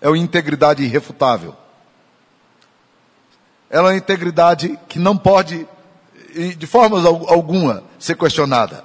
é 0.00 0.08
a 0.08 0.16
integridade 0.16 0.82
irrefutável. 0.82 1.54
Ela 3.68 3.90
é 3.90 3.92
uma 3.92 3.98
integridade 3.98 4.78
que 4.88 4.98
não 4.98 5.16
pode, 5.16 5.66
de 6.56 6.66
forma 6.66 6.98
alguma, 7.28 7.84
ser 7.98 8.16
questionada. 8.16 8.84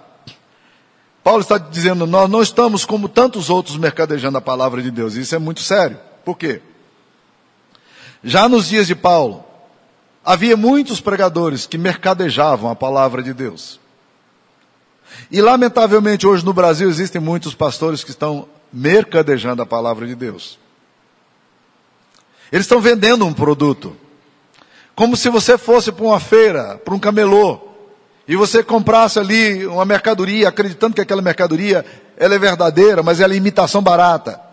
Paulo 1.23 1.41
está 1.41 1.57
dizendo, 1.57 2.07
nós 2.07 2.29
não 2.29 2.41
estamos 2.41 2.85
como 2.85 3.07
tantos 3.07 3.49
outros 3.49 3.77
mercadejando 3.77 4.37
a 4.37 4.41
palavra 4.41 4.81
de 4.81 4.89
Deus. 4.89 5.15
Isso 5.15 5.35
é 5.35 5.39
muito 5.39 5.61
sério. 5.61 5.99
Por 6.25 6.37
quê? 6.37 6.61
Já 8.23 8.49
nos 8.49 8.67
dias 8.67 8.87
de 8.87 8.95
Paulo, 8.95 9.43
havia 10.23 10.57
muitos 10.57 10.99
pregadores 10.99 11.65
que 11.65 11.77
mercadejavam 11.77 12.69
a 12.69 12.75
palavra 12.75 13.23
de 13.23 13.33
Deus. 13.33 13.79
E 15.31 15.41
lamentavelmente 15.41 16.27
hoje 16.27 16.45
no 16.45 16.53
Brasil 16.53 16.89
existem 16.89 17.21
muitos 17.21 17.53
pastores 17.53 18.03
que 18.03 18.11
estão 18.11 18.47
mercadejando 18.71 19.61
a 19.61 19.65
palavra 19.65 20.05
de 20.05 20.15
Deus. 20.15 20.59
Eles 22.51 22.65
estão 22.65 22.81
vendendo 22.81 23.25
um 23.25 23.33
produto. 23.33 23.95
Como 24.95 25.15
se 25.15 25.29
você 25.29 25.57
fosse 25.57 25.91
para 25.91 26.05
uma 26.05 26.19
feira, 26.19 26.77
para 26.83 26.93
um 26.93 26.99
camelô, 26.99 27.61
e 28.27 28.35
você 28.35 28.61
comprasse 28.61 29.17
ali 29.17 29.65
uma 29.65 29.85
mercadoria, 29.85 30.49
acreditando 30.49 30.93
que 30.93 31.01
aquela 31.01 31.21
mercadoria 31.21 31.85
ela 32.17 32.35
é 32.35 32.39
verdadeira, 32.39 33.01
mas 33.01 33.19
ela 33.19 33.33
é 33.33 33.37
imitação 33.37 33.81
barata. 33.81 34.48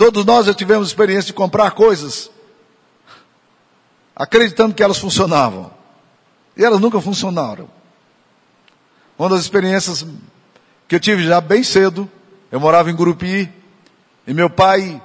Todos 0.00 0.24
nós 0.24 0.46
já 0.46 0.54
tivemos 0.54 0.88
experiência 0.88 1.26
de 1.26 1.34
comprar 1.34 1.72
coisas, 1.72 2.30
acreditando 4.16 4.74
que 4.74 4.82
elas 4.82 4.96
funcionavam. 4.96 5.70
E 6.56 6.64
elas 6.64 6.80
nunca 6.80 6.98
funcionaram. 7.02 7.68
Uma 9.18 9.28
das 9.28 9.42
experiências 9.42 10.06
que 10.88 10.94
eu 10.94 11.00
tive 11.00 11.26
já 11.26 11.38
bem 11.38 11.62
cedo, 11.62 12.10
eu 12.50 12.58
morava 12.58 12.90
em 12.90 12.96
Gurupi, 12.96 13.52
e 14.26 14.32
meu 14.32 14.48
pai 14.48 15.02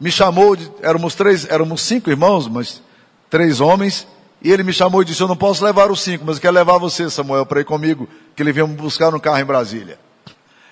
me 0.00 0.10
chamou, 0.10 0.56
de, 0.56 0.72
éramos 0.80 1.14
três, 1.14 1.44
éramos 1.44 1.82
cinco 1.82 2.08
irmãos, 2.08 2.48
mas 2.48 2.82
três 3.28 3.60
homens, 3.60 4.08
e 4.40 4.50
ele 4.50 4.62
me 4.62 4.72
chamou 4.72 5.02
e 5.02 5.04
disse, 5.04 5.20
eu 5.20 5.28
não 5.28 5.36
posso 5.36 5.62
levar 5.62 5.90
os 5.90 6.00
cinco, 6.00 6.24
mas 6.24 6.36
eu 6.36 6.40
quero 6.40 6.54
levar 6.54 6.78
você, 6.78 7.10
Samuel, 7.10 7.44
para 7.44 7.60
ir 7.60 7.66
comigo, 7.66 8.08
que 8.34 8.42
ele 8.42 8.52
veio 8.52 8.66
me 8.66 8.74
buscar 8.74 9.10
no 9.10 9.20
carro 9.20 9.38
em 9.38 9.44
Brasília. 9.44 10.00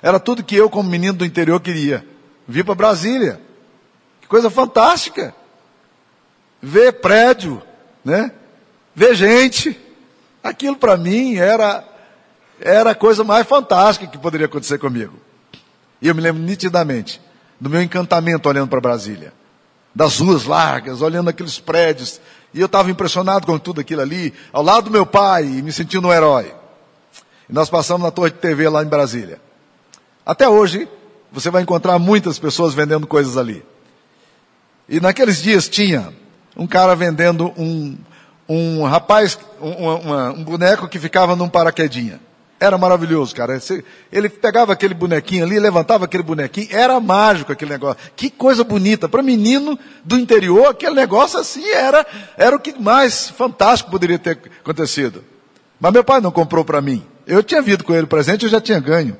Era 0.00 0.18
tudo 0.18 0.42
que 0.42 0.56
eu, 0.56 0.70
como 0.70 0.88
menino 0.88 1.18
do 1.18 1.24
interior, 1.26 1.60
queria. 1.60 2.02
Vir 2.48 2.64
para 2.64 2.74
Brasília. 2.74 3.46
Coisa 4.28 4.50
fantástica. 4.50 5.34
Ver 6.60 6.92
prédio, 6.94 7.62
né? 8.04 8.32
Ver 8.94 9.14
gente. 9.14 9.78
Aquilo 10.42 10.76
para 10.76 10.96
mim 10.96 11.36
era 11.36 11.84
era 12.60 12.90
a 12.90 12.94
coisa 12.94 13.22
mais 13.22 13.46
fantástica 13.46 14.10
que 14.10 14.18
poderia 14.18 14.46
acontecer 14.46 14.78
comigo. 14.78 15.14
E 16.02 16.08
eu 16.08 16.14
me 16.14 16.20
lembro 16.20 16.42
nitidamente 16.42 17.20
do 17.60 17.70
meu 17.70 17.82
encantamento 17.82 18.48
olhando 18.48 18.68
para 18.68 18.80
Brasília. 18.80 19.32
Das 19.94 20.18
ruas 20.18 20.44
largas, 20.44 21.00
olhando 21.00 21.30
aqueles 21.30 21.58
prédios. 21.58 22.20
E 22.52 22.60
eu 22.60 22.66
estava 22.66 22.90
impressionado 22.90 23.46
com 23.46 23.58
tudo 23.58 23.80
aquilo 23.80 24.00
ali, 24.00 24.32
ao 24.52 24.62
lado 24.62 24.84
do 24.84 24.90
meu 24.90 25.04
pai, 25.04 25.44
e 25.44 25.62
me 25.62 25.72
sentindo 25.72 26.08
um 26.08 26.12
herói. 26.12 26.54
E 27.48 27.52
nós 27.52 27.68
passamos 27.68 28.04
na 28.04 28.10
torre 28.10 28.30
de 28.30 28.38
TV 28.38 28.68
lá 28.68 28.82
em 28.82 28.86
Brasília. 28.86 29.40
Até 30.24 30.48
hoje, 30.48 30.88
você 31.32 31.50
vai 31.50 31.62
encontrar 31.62 31.98
muitas 31.98 32.38
pessoas 32.38 32.74
vendendo 32.74 33.06
coisas 33.06 33.36
ali. 33.36 33.64
E 34.88 35.00
naqueles 35.00 35.42
dias 35.42 35.68
tinha 35.68 36.12
um 36.56 36.66
cara 36.66 36.94
vendendo 36.96 37.52
um, 37.56 37.96
um 38.48 38.82
rapaz, 38.84 39.38
um, 39.60 39.70
uma, 39.70 40.30
um 40.32 40.42
boneco 40.42 40.88
que 40.88 40.98
ficava 40.98 41.36
num 41.36 41.48
paraquedinha. 41.48 42.20
Era 42.60 42.76
maravilhoso, 42.76 43.34
cara. 43.36 43.60
Ele 44.10 44.28
pegava 44.28 44.72
aquele 44.72 44.92
bonequinho 44.92 45.44
ali, 45.44 45.60
levantava 45.60 46.06
aquele 46.06 46.24
bonequinho, 46.24 46.68
era 46.72 46.98
mágico 46.98 47.52
aquele 47.52 47.70
negócio. 47.70 47.98
Que 48.16 48.28
coisa 48.28 48.64
bonita. 48.64 49.08
Para 49.08 49.22
menino 49.22 49.78
do 50.04 50.18
interior, 50.18 50.66
aquele 50.66 50.94
negócio 50.94 51.38
assim 51.38 51.64
era, 51.68 52.04
era 52.36 52.56
o 52.56 52.58
que 52.58 52.76
mais 52.76 53.30
fantástico 53.30 53.90
poderia 53.90 54.18
ter 54.18 54.38
acontecido. 54.60 55.22
Mas 55.78 55.92
meu 55.92 56.02
pai 56.02 56.20
não 56.20 56.32
comprou 56.32 56.64
para 56.64 56.80
mim. 56.80 57.04
Eu 57.24 57.44
tinha 57.44 57.62
vindo 57.62 57.84
com 57.84 57.94
ele 57.94 58.06
presente, 58.08 58.44
eu 58.44 58.50
já 58.50 58.60
tinha 58.60 58.80
ganho. 58.80 59.16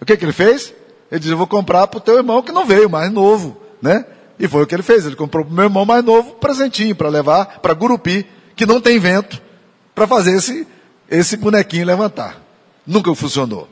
O 0.00 0.04
que, 0.04 0.16
que 0.16 0.24
ele 0.24 0.32
fez? 0.32 0.74
Ele 1.12 1.20
disse, 1.20 1.32
eu 1.32 1.38
vou 1.38 1.46
comprar 1.46 1.86
para 1.86 1.98
o 1.98 2.00
teu 2.00 2.16
irmão 2.16 2.42
que 2.42 2.50
não 2.50 2.66
veio, 2.66 2.90
mais 2.90 3.12
novo, 3.12 3.60
né? 3.80 4.04
E 4.38 4.46
foi 4.46 4.62
o 4.62 4.66
que 4.66 4.74
ele 4.74 4.82
fez. 4.82 5.04
Ele 5.04 5.16
comprou 5.16 5.44
para 5.44 5.52
o 5.52 5.54
meu 5.54 5.64
irmão 5.64 5.84
mais 5.84 6.04
novo 6.04 6.30
um 6.30 6.34
presentinho 6.34 6.94
para 6.94 7.08
levar 7.08 7.58
para 7.60 7.74
Gurupi, 7.74 8.26
que 8.54 8.66
não 8.66 8.80
tem 8.80 8.98
vento, 8.98 9.40
para 9.94 10.06
fazer 10.06 10.36
esse, 10.36 10.66
esse 11.10 11.36
bonequinho 11.36 11.86
levantar. 11.86 12.40
Nunca 12.86 13.14
funcionou. 13.14 13.68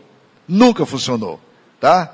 Nunca 0.46 0.84
funcionou. 0.84 1.40
Tá? 1.80 2.12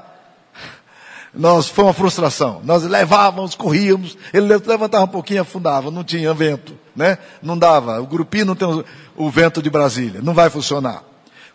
Nós, 1.34 1.68
foi 1.68 1.84
uma 1.84 1.94
frustração. 1.94 2.60
Nós 2.62 2.82
levávamos, 2.82 3.54
corríamos, 3.54 4.18
ele 4.34 4.46
levantava 4.46 5.04
um 5.04 5.08
pouquinho, 5.08 5.40
afundava, 5.40 5.90
não 5.90 6.04
tinha 6.04 6.34
vento, 6.34 6.78
né? 6.94 7.16
Não 7.42 7.56
dava. 7.56 8.00
O 8.00 8.06
grupinho 8.06 8.44
não 8.44 8.54
tem 8.54 8.68
o, 8.68 8.84
o 9.16 9.30
vento 9.30 9.62
de 9.62 9.70
Brasília. 9.70 10.20
Não 10.22 10.34
vai 10.34 10.50
funcionar. 10.50 11.02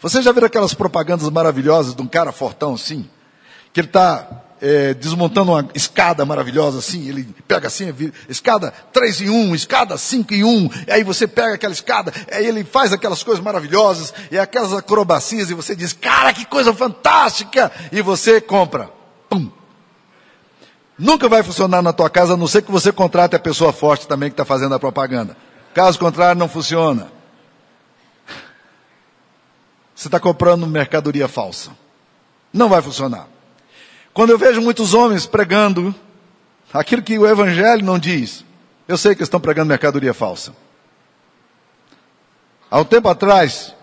Você 0.01 0.21
já 0.21 0.31
viu 0.31 0.45
aquelas 0.45 0.73
propagandas 0.73 1.29
maravilhosas 1.29 1.95
de 1.95 2.01
um 2.01 2.07
cara 2.07 2.31
fortão 2.31 2.73
assim? 2.73 3.07
Que 3.71 3.81
ele 3.81 3.87
está 3.87 4.27
é, 4.61 4.93
desmontando 4.93 5.51
uma 5.51 5.67
escada 5.73 6.25
maravilhosa 6.25 6.79
assim, 6.79 7.07
ele 7.07 7.23
pega 7.47 7.67
assim, 7.67 7.93
escada 8.27 8.73
3 8.91 9.21
em 9.21 9.29
1, 9.29 9.55
escada 9.55 9.97
5 9.97 10.33
em 10.33 10.43
1, 10.43 10.69
e 10.87 10.91
aí 10.91 11.03
você 11.03 11.27
pega 11.27 11.55
aquela 11.55 11.73
escada, 11.73 12.11
aí 12.31 12.45
ele 12.45 12.63
faz 12.63 12.91
aquelas 12.91 13.23
coisas 13.23 13.43
maravilhosas, 13.43 14.13
e 14.31 14.37
aquelas 14.37 14.73
acrobacias, 14.73 15.49
e 15.49 15.53
você 15.53 15.75
diz, 15.75 15.93
cara, 15.93 16.33
que 16.33 16.45
coisa 16.45 16.73
fantástica, 16.73 17.71
e 17.91 18.01
você 18.01 18.41
compra. 18.41 18.89
Pum. 19.29 19.49
Nunca 20.97 21.29
vai 21.29 21.43
funcionar 21.43 21.81
na 21.81 21.93
tua 21.93 22.09
casa, 22.09 22.33
a 22.33 22.37
não 22.37 22.47
ser 22.47 22.63
que 22.63 22.71
você 22.71 22.91
contrate 22.91 23.35
a 23.35 23.39
pessoa 23.39 23.71
forte 23.71 24.07
também 24.07 24.29
que 24.29 24.33
está 24.33 24.45
fazendo 24.45 24.73
a 24.73 24.79
propaganda. 24.79 25.37
Caso 25.73 25.99
contrário, 25.99 26.39
não 26.39 26.49
funciona. 26.49 27.11
Você 29.93 30.07
está 30.07 30.19
comprando 30.19 30.65
mercadoria 30.65 31.27
falsa. 31.27 31.71
Não 32.51 32.69
vai 32.69 32.81
funcionar. 32.81 33.27
Quando 34.17 34.31
eu 34.31 34.37
vejo 34.39 34.59
muitos 34.63 34.95
homens 34.95 35.27
pregando 35.27 35.93
aquilo 36.73 37.03
que 37.03 37.19
o 37.19 37.27
Evangelho 37.27 37.85
não 37.85 37.99
diz, 37.99 38.43
eu 38.87 38.97
sei 38.97 39.13
que 39.13 39.21
estão 39.21 39.39
pregando 39.39 39.69
mercadoria 39.69 40.11
falsa. 40.11 40.55
Há 42.71 42.79
um 42.79 42.83
tempo 42.83 43.07
atrás, 43.09 43.75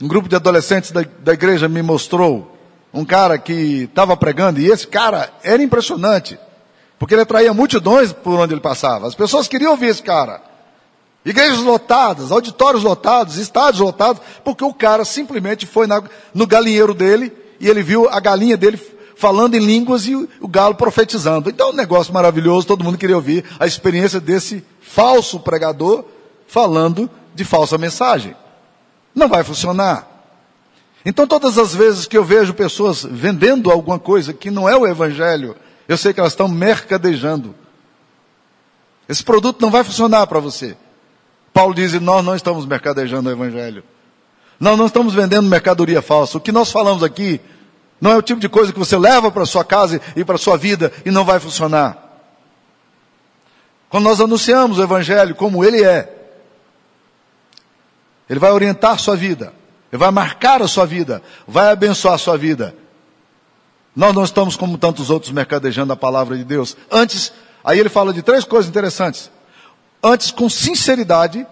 um 0.00 0.08
grupo 0.08 0.26
de 0.26 0.36
adolescentes 0.36 0.90
da, 0.90 1.04
da 1.18 1.34
igreja 1.34 1.68
me 1.68 1.82
mostrou 1.82 2.56
um 2.94 3.04
cara 3.04 3.36
que 3.36 3.82
estava 3.82 4.16
pregando, 4.16 4.58
e 4.58 4.70
esse 4.70 4.86
cara 4.86 5.30
era 5.42 5.62
impressionante, 5.62 6.38
porque 6.98 7.14
ele 7.14 7.20
atraía 7.20 7.52
multidões 7.52 8.10
por 8.10 8.40
onde 8.40 8.54
ele 8.54 8.62
passava. 8.62 9.06
As 9.06 9.14
pessoas 9.14 9.48
queriam 9.48 9.72
ouvir 9.72 9.88
esse 9.88 10.02
cara. 10.02 10.40
Igrejas 11.26 11.58
lotadas, 11.58 12.32
auditórios 12.32 12.82
lotados, 12.82 13.36
estádios 13.36 13.80
lotados, 13.80 14.22
porque 14.42 14.64
o 14.64 14.72
cara 14.72 15.04
simplesmente 15.04 15.66
foi 15.66 15.86
na, 15.86 16.02
no 16.32 16.46
galinheiro 16.46 16.94
dele 16.94 17.30
e 17.60 17.68
ele 17.68 17.82
viu 17.82 18.08
a 18.08 18.18
galinha 18.18 18.56
dele 18.56 18.78
falando 19.24 19.54
em 19.54 19.58
línguas 19.58 20.06
e 20.06 20.14
o 20.14 20.46
galo 20.46 20.74
profetizando. 20.74 21.48
Então, 21.48 21.70
um 21.70 21.74
negócio 21.74 22.12
maravilhoso, 22.12 22.66
todo 22.66 22.84
mundo 22.84 22.98
queria 22.98 23.16
ouvir 23.16 23.42
a 23.58 23.66
experiência 23.66 24.20
desse 24.20 24.62
falso 24.82 25.40
pregador 25.40 26.04
falando 26.46 27.08
de 27.34 27.42
falsa 27.42 27.78
mensagem. 27.78 28.36
Não 29.14 29.26
vai 29.26 29.42
funcionar. 29.42 30.06
Então, 31.06 31.26
todas 31.26 31.56
as 31.56 31.74
vezes 31.74 32.04
que 32.04 32.18
eu 32.18 32.22
vejo 32.22 32.52
pessoas 32.52 33.02
vendendo 33.02 33.70
alguma 33.70 33.98
coisa 33.98 34.34
que 34.34 34.50
não 34.50 34.68
é 34.68 34.76
o 34.76 34.86
evangelho, 34.86 35.56
eu 35.88 35.96
sei 35.96 36.12
que 36.12 36.20
elas 36.20 36.32
estão 36.34 36.46
mercadejando. 36.46 37.54
Esse 39.08 39.24
produto 39.24 39.62
não 39.62 39.70
vai 39.70 39.82
funcionar 39.82 40.26
para 40.26 40.38
você. 40.38 40.76
Paulo 41.50 41.74
diz: 41.74 41.98
nós 41.98 42.22
não 42.22 42.36
estamos 42.36 42.66
mercadejando 42.66 43.30
o 43.30 43.32
evangelho. 43.32 43.82
Nós 44.60 44.76
não 44.76 44.84
estamos 44.84 45.14
vendendo 45.14 45.48
mercadoria 45.48 46.02
falsa. 46.02 46.36
O 46.36 46.40
que 46.42 46.52
nós 46.52 46.70
falamos 46.70 47.02
aqui 47.02 47.40
não 48.04 48.10
é 48.10 48.16
o 48.18 48.22
tipo 48.22 48.38
de 48.38 48.50
coisa 48.50 48.70
que 48.70 48.78
você 48.78 48.98
leva 48.98 49.30
para 49.30 49.46
sua 49.46 49.64
casa 49.64 49.98
e 50.14 50.22
para 50.22 50.36
sua 50.36 50.58
vida 50.58 50.92
e 51.06 51.10
não 51.10 51.24
vai 51.24 51.40
funcionar. 51.40 51.96
Quando 53.88 54.04
nós 54.04 54.20
anunciamos 54.20 54.76
o 54.76 54.82
Evangelho 54.82 55.34
como 55.34 55.64
ele 55.64 55.82
é, 55.82 56.14
ele 58.28 58.38
vai 58.38 58.52
orientar 58.52 58.90
a 58.90 58.98
sua 58.98 59.16
vida, 59.16 59.54
ele 59.90 59.98
vai 59.98 60.10
marcar 60.10 60.60
a 60.60 60.68
sua 60.68 60.84
vida, 60.84 61.22
vai 61.48 61.72
abençoar 61.72 62.16
a 62.16 62.18
sua 62.18 62.36
vida. 62.36 62.76
Nós 63.96 64.14
não 64.14 64.24
estamos 64.24 64.54
como 64.54 64.76
tantos 64.76 65.08
outros 65.08 65.32
mercadejando 65.32 65.90
a 65.90 65.96
palavra 65.96 66.36
de 66.36 66.44
Deus. 66.44 66.76
Antes, 66.90 67.32
aí 67.64 67.80
ele 67.80 67.88
fala 67.88 68.12
de 68.12 68.20
três 68.20 68.44
coisas 68.44 68.68
interessantes. 68.68 69.30
Antes, 70.02 70.30
com 70.30 70.50
sinceridade, 70.50 71.46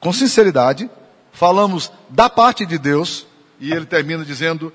com 0.00 0.12
sinceridade, 0.12 0.90
falamos 1.32 1.90
da 2.10 2.28
parte 2.28 2.66
de 2.66 2.76
Deus, 2.76 3.26
e 3.58 3.72
ele 3.72 3.86
termina 3.86 4.22
dizendo 4.22 4.70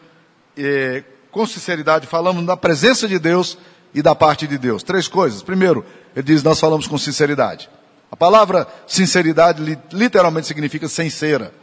eh, 0.58 1.04
com 1.32 1.46
sinceridade, 1.46 2.08
falamos 2.08 2.44
na 2.44 2.58
presença 2.58 3.08
de 3.08 3.20
Deus 3.20 3.58
e 3.94 4.02
da 4.02 4.16
parte 4.16 4.48
de 4.48 4.58
Deus. 4.58 4.84
Três 4.84 5.08
coisas. 5.08 5.42
Primeiro, 5.42 5.86
ele 6.16 6.26
diz: 6.26 6.44
nós 6.44 6.60
falamos 6.60 6.88
com 6.88 6.98
sinceridade. 6.98 7.70
A 8.12 8.16
palavra 8.16 8.68
sinceridade 8.88 9.80
literalmente 9.92 10.48
significa 10.48 10.88
sincera. 10.88 11.54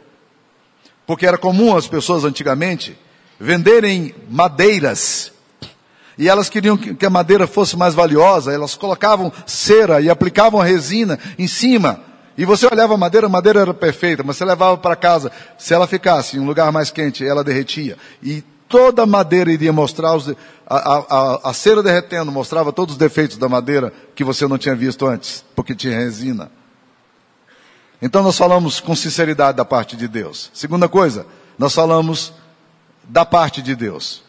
Porque 1.05 1.25
era 1.25 1.37
comum 1.37 1.75
as 1.75 1.87
pessoas 1.87 2.23
antigamente 2.23 2.97
venderem 3.39 4.13
madeiras. 4.29 5.31
E 6.17 6.29
elas 6.29 6.49
queriam 6.49 6.77
que 6.77 7.05
a 7.05 7.09
madeira 7.09 7.45
fosse 7.45 7.75
mais 7.75 7.93
valiosa, 7.93 8.53
elas 8.53 8.75
colocavam 8.75 9.31
cera 9.45 9.99
e 9.99 10.09
aplicavam 10.09 10.61
resina 10.61 11.19
em 11.37 11.47
cima. 11.47 11.99
E 12.37 12.45
você 12.45 12.65
olhava 12.65 12.93
a 12.93 12.97
madeira, 12.97 13.27
a 13.27 13.29
madeira 13.29 13.61
era 13.61 13.73
perfeita, 13.73 14.23
mas 14.23 14.37
você 14.37 14.45
levava 14.45 14.77
para 14.77 14.95
casa. 14.95 15.31
Se 15.57 15.73
ela 15.73 15.87
ficasse 15.87 16.37
em 16.37 16.39
um 16.39 16.45
lugar 16.45 16.71
mais 16.71 16.89
quente, 16.89 17.25
ela 17.25 17.43
derretia. 17.43 17.97
E 18.23 18.43
toda 18.67 19.03
a 19.03 19.05
madeira 19.05 19.51
iria 19.51 19.71
mostrar, 19.71 20.15
os, 20.15 20.29
a, 20.67 20.75
a, 20.75 21.49
a, 21.49 21.53
cera 21.53 21.83
derretendo 21.83 22.31
mostrava 22.31 22.71
todos 22.71 22.93
os 22.93 22.99
defeitos 22.99 23.37
da 23.37 23.47
madeira 23.47 23.93
que 24.15 24.23
você 24.23 24.47
não 24.47 24.57
tinha 24.57 24.75
visto 24.75 25.05
antes, 25.05 25.43
porque 25.55 25.75
tinha 25.75 25.97
resina. 25.97 26.51
Então 28.01 28.23
nós 28.23 28.37
falamos 28.37 28.79
com 28.79 28.95
sinceridade 28.95 29.57
da 29.57 29.65
parte 29.65 29.95
de 29.95 30.07
Deus. 30.07 30.51
Segunda 30.53 30.87
coisa, 30.89 31.25
nós 31.57 31.73
falamos 31.73 32.33
da 33.03 33.25
parte 33.25 33.61
de 33.61 33.75
Deus. 33.75 34.23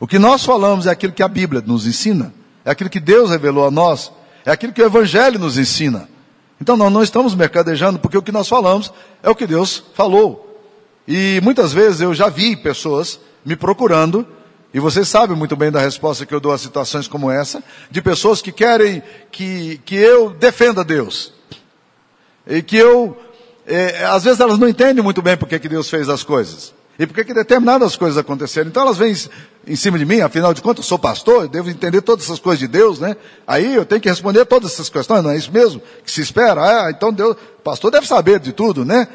O 0.00 0.06
que 0.06 0.18
nós 0.18 0.44
falamos 0.44 0.86
é 0.86 0.90
aquilo 0.90 1.12
que 1.12 1.22
a 1.22 1.28
Bíblia 1.28 1.62
nos 1.64 1.86
ensina, 1.86 2.34
é 2.64 2.70
aquilo 2.70 2.90
que 2.90 3.00
Deus 3.00 3.30
revelou 3.30 3.66
a 3.66 3.70
nós, 3.70 4.10
é 4.44 4.50
aquilo 4.50 4.72
que 4.72 4.82
o 4.82 4.86
Evangelho 4.86 5.38
nos 5.38 5.56
ensina. 5.56 6.08
Então 6.60 6.76
nós 6.76 6.92
não 6.92 7.02
estamos 7.02 7.34
mercadejando, 7.34 7.98
porque 7.98 8.18
o 8.18 8.22
que 8.22 8.32
nós 8.32 8.48
falamos 8.48 8.92
é 9.22 9.30
o 9.30 9.34
que 9.34 9.46
Deus 9.46 9.82
falou. 9.94 10.48
E 11.06 11.40
muitas 11.42 11.72
vezes 11.72 12.00
eu 12.00 12.14
já 12.14 12.28
vi 12.28 12.56
pessoas 12.56 13.20
me 13.44 13.56
procurando, 13.56 14.26
e 14.74 14.80
vocês 14.80 15.06
sabem 15.06 15.36
muito 15.36 15.54
bem 15.54 15.70
da 15.70 15.80
resposta 15.80 16.24
que 16.24 16.34
eu 16.34 16.40
dou 16.40 16.52
a 16.52 16.58
situações 16.58 17.06
como 17.06 17.30
essa, 17.30 17.62
de 17.90 18.00
pessoas 18.00 18.40
que 18.40 18.50
querem 18.50 19.02
que, 19.30 19.80
que 19.84 19.96
eu 19.96 20.30
defenda 20.30 20.82
Deus. 20.82 21.32
E 22.46 22.62
que 22.62 22.78
eu, 22.78 23.16
é, 23.66 24.04
às 24.06 24.24
vezes 24.24 24.40
elas 24.40 24.58
não 24.58 24.68
entendem 24.68 25.04
muito 25.04 25.20
bem 25.20 25.36
porque 25.36 25.58
que 25.58 25.68
Deus 25.68 25.90
fez 25.90 26.08
as 26.08 26.22
coisas. 26.22 26.72
E 26.98 27.06
por 27.06 27.24
que 27.24 27.34
determinadas 27.34 27.96
coisas 27.96 28.18
aconteceram. 28.18 28.68
Então 28.68 28.82
elas 28.82 28.96
vêm 28.96 29.14
em 29.66 29.76
cima 29.76 29.98
de 29.98 30.04
mim, 30.04 30.20
afinal 30.20 30.54
de 30.54 30.62
contas 30.62 30.84
eu 30.84 30.88
sou 30.88 30.98
pastor, 30.98 31.42
eu 31.42 31.48
devo 31.48 31.70
entender 31.70 32.00
todas 32.00 32.24
essas 32.24 32.38
coisas 32.38 32.58
de 32.58 32.68
Deus, 32.68 32.98
né? 32.98 33.16
Aí 33.46 33.74
eu 33.74 33.84
tenho 33.84 34.00
que 34.00 34.08
responder 34.08 34.44
todas 34.46 34.72
essas 34.72 34.88
questões, 34.88 35.22
não 35.22 35.30
é 35.30 35.36
isso 35.36 35.52
mesmo 35.52 35.82
que 36.04 36.10
se 36.10 36.20
espera? 36.20 36.86
Ah, 36.86 36.90
então 36.90 37.12
Deus, 37.12 37.36
pastor 37.62 37.90
deve 37.90 38.06
saber 38.06 38.40
de 38.40 38.52
tudo, 38.52 38.84
né? 38.84 39.08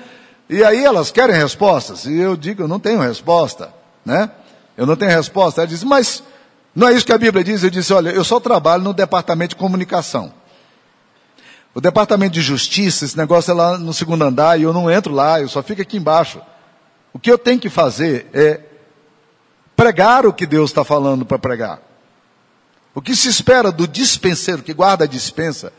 E 0.50 0.64
aí 0.64 0.84
elas 0.84 1.12
querem 1.12 1.36
respostas, 1.36 2.06
e 2.06 2.18
eu 2.18 2.38
digo, 2.38 2.64
eu 2.64 2.68
não 2.68 2.80
tenho 2.80 3.00
resposta, 3.00 3.74
né? 4.08 4.32
Eu 4.76 4.86
não 4.86 4.96
tenho 4.96 5.12
resposta. 5.12 5.62
Ela 5.62 5.68
diz, 5.68 5.84
mas 5.84 6.24
não 6.74 6.88
é 6.88 6.94
isso 6.94 7.06
que 7.06 7.12
a 7.12 7.18
Bíblia 7.18 7.44
diz? 7.44 7.64
Eu 7.64 7.70
disse, 7.70 7.94
olha, 7.94 8.10
eu 8.10 8.24
só 8.24 8.40
trabalho 8.40 8.84
no 8.84 8.94
departamento 8.94 9.50
de 9.50 9.56
comunicação. 9.58 10.34
O 11.76 11.82
departamento 11.82 12.34
de 12.34 12.42
justiça, 12.42 13.06
esse 13.06 13.18
negócio 13.18 13.52
é 13.52 13.54
lá 13.54 13.78
no 13.78 13.94
segundo 13.94 14.24
andar, 14.24 14.60
e 14.60 14.64
eu 14.64 14.74
não 14.74 14.90
entro 14.90 15.14
lá, 15.14 15.40
eu 15.40 15.50
só 15.50 15.62
fico 15.62 15.82
aqui 15.82 15.98
embaixo. 15.98 16.42
O 17.14 17.20
que 17.20 17.32
eu 17.32 17.38
tenho 17.38 17.60
que 17.60 17.70
fazer 17.70 18.28
é 18.34 18.62
pregar 19.76 20.26
o 20.26 20.34
que 20.34 20.48
Deus 20.48 20.72
está 20.72 20.84
falando 20.84 21.26
para 21.26 21.38
pregar. 21.38 21.80
O 22.96 23.02
que 23.02 23.16
se 23.16 23.28
espera 23.28 23.72
do 23.72 23.88
dispenseiro 23.88 24.64
que 24.64 24.74
guarda 24.74 25.04
a 25.04 25.08
dispensa 25.08 25.72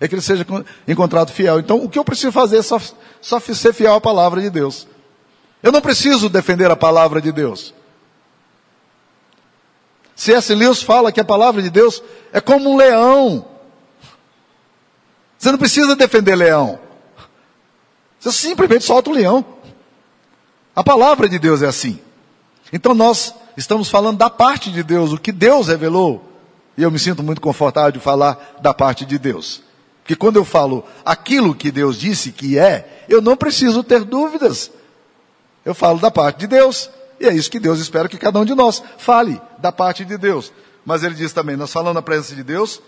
é 0.00 0.08
que 0.08 0.14
ele 0.14 0.22
seja 0.22 0.46
encontrado 0.88 1.32
fiel. 1.32 1.58
Então, 1.58 1.82
o 1.82 1.88
que 1.88 1.98
eu 1.98 2.04
preciso 2.04 2.32
fazer 2.32 2.58
é 2.58 2.62
só, 2.62 2.80
só 3.20 3.38
ser 3.40 3.74
fiel 3.74 3.94
à 3.94 4.00
palavra 4.00 4.40
de 4.40 4.48
Deus. 4.48 4.86
Eu 5.62 5.72
não 5.72 5.80
preciso 5.80 6.28
defender 6.28 6.70
a 6.70 6.76
palavra 6.76 7.20
de 7.20 7.32
Deus. 7.32 7.74
C.S. 10.14 10.54
Lewis 10.54 10.82
fala 10.82 11.12
que 11.12 11.20
a 11.20 11.24
palavra 11.24 11.60
de 11.60 11.68
Deus 11.68 12.02
é 12.32 12.40
como 12.40 12.70
um 12.70 12.76
leão. 12.76 13.46
Você 15.38 15.50
não 15.50 15.58
precisa 15.58 15.94
defender 15.94 16.34
leão. 16.34 16.78
Você 18.18 18.32
simplesmente 18.32 18.84
solta 18.84 19.10
o 19.10 19.12
leão. 19.12 19.44
A 20.74 20.82
palavra 20.82 21.28
de 21.28 21.38
Deus 21.38 21.62
é 21.62 21.66
assim. 21.66 22.00
Então 22.72 22.94
nós 22.94 23.34
estamos 23.56 23.88
falando 23.88 24.18
da 24.18 24.30
parte 24.30 24.70
de 24.70 24.82
Deus, 24.82 25.12
o 25.12 25.18
que 25.18 25.32
Deus 25.32 25.68
revelou. 25.68 26.24
E 26.76 26.82
eu 26.82 26.90
me 26.90 26.98
sinto 26.98 27.22
muito 27.22 27.40
confortável 27.40 27.92
de 27.92 28.00
falar 28.00 28.56
da 28.60 28.74
parte 28.74 29.04
de 29.04 29.18
Deus. 29.18 29.62
Porque 30.02 30.16
quando 30.16 30.36
eu 30.36 30.44
falo 30.44 30.84
aquilo 31.04 31.54
que 31.54 31.70
Deus 31.70 31.98
disse 31.98 32.32
que 32.32 32.58
é, 32.58 33.04
eu 33.08 33.20
não 33.20 33.36
preciso 33.36 33.82
ter 33.82 34.04
dúvidas. 34.04 34.70
Eu 35.66 35.74
falo 35.74 35.98
da 35.98 36.12
parte 36.12 36.38
de 36.38 36.46
Deus. 36.46 36.88
E 37.18 37.26
é 37.26 37.34
isso 37.34 37.50
que 37.50 37.58
Deus 37.58 37.80
espera 37.80 38.08
que 38.08 38.16
cada 38.16 38.38
um 38.38 38.44
de 38.44 38.54
nós 38.54 38.80
fale 38.98 39.40
da 39.58 39.72
parte 39.72 40.04
de 40.04 40.16
Deus. 40.16 40.52
Mas 40.84 41.02
ele 41.02 41.16
diz 41.16 41.32
também, 41.32 41.56
nós 41.56 41.72
falamos 41.72 41.96
na 41.96 42.02
presença 42.02 42.36
de 42.36 42.44
Deus, 42.44 42.80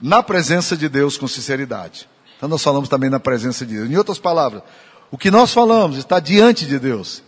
na 0.00 0.22
presença 0.22 0.76
de 0.76 0.88
Deus 0.88 1.18
com 1.18 1.26
sinceridade. 1.26 2.08
Então 2.36 2.48
nós 2.48 2.62
falamos 2.62 2.88
também 2.88 3.10
na 3.10 3.18
presença 3.18 3.66
de 3.66 3.74
Deus. 3.74 3.90
Em 3.90 3.96
outras 3.96 4.20
palavras, 4.20 4.62
o 5.10 5.18
que 5.18 5.32
nós 5.32 5.52
falamos 5.52 5.96
está 5.96 6.20
diante 6.20 6.64
de 6.64 6.78
Deus. 6.78 7.24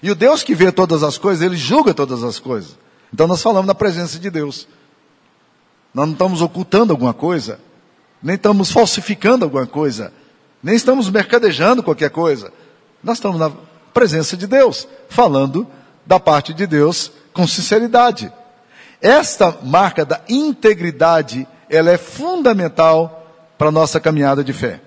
E 0.00 0.10
o 0.10 0.14
Deus 0.14 0.44
que 0.44 0.54
vê 0.54 0.70
todas 0.70 1.02
as 1.02 1.18
coisas, 1.18 1.44
ele 1.44 1.56
julga 1.56 1.92
todas 1.92 2.22
as 2.22 2.38
coisas. 2.38 2.78
Então 3.12 3.26
nós 3.26 3.42
falamos 3.42 3.66
na 3.66 3.74
presença 3.74 4.20
de 4.20 4.30
Deus. 4.30 4.68
Nós 5.92 6.06
não 6.06 6.12
estamos 6.12 6.40
ocultando 6.40 6.92
alguma 6.92 7.12
coisa, 7.12 7.58
nem 8.22 8.36
estamos 8.36 8.70
falsificando 8.70 9.44
alguma 9.44 9.66
coisa, 9.66 10.12
nem 10.62 10.76
estamos 10.76 11.10
mercadejando 11.10 11.82
qualquer 11.82 12.10
coisa. 12.10 12.52
Nós 13.02 13.18
estamos 13.18 13.38
na 13.38 13.50
presença 13.92 14.36
de 14.36 14.46
Deus, 14.46 14.86
falando 15.08 15.66
da 16.06 16.20
parte 16.20 16.54
de 16.54 16.66
Deus 16.66 17.12
com 17.32 17.46
sinceridade. 17.46 18.32
Esta 19.00 19.58
marca 19.62 20.04
da 20.04 20.20
integridade, 20.28 21.46
ela 21.68 21.90
é 21.90 21.98
fundamental 21.98 23.26
para 23.58 23.68
a 23.68 23.72
nossa 23.72 24.00
caminhada 24.00 24.44
de 24.44 24.52
fé. 24.52 24.80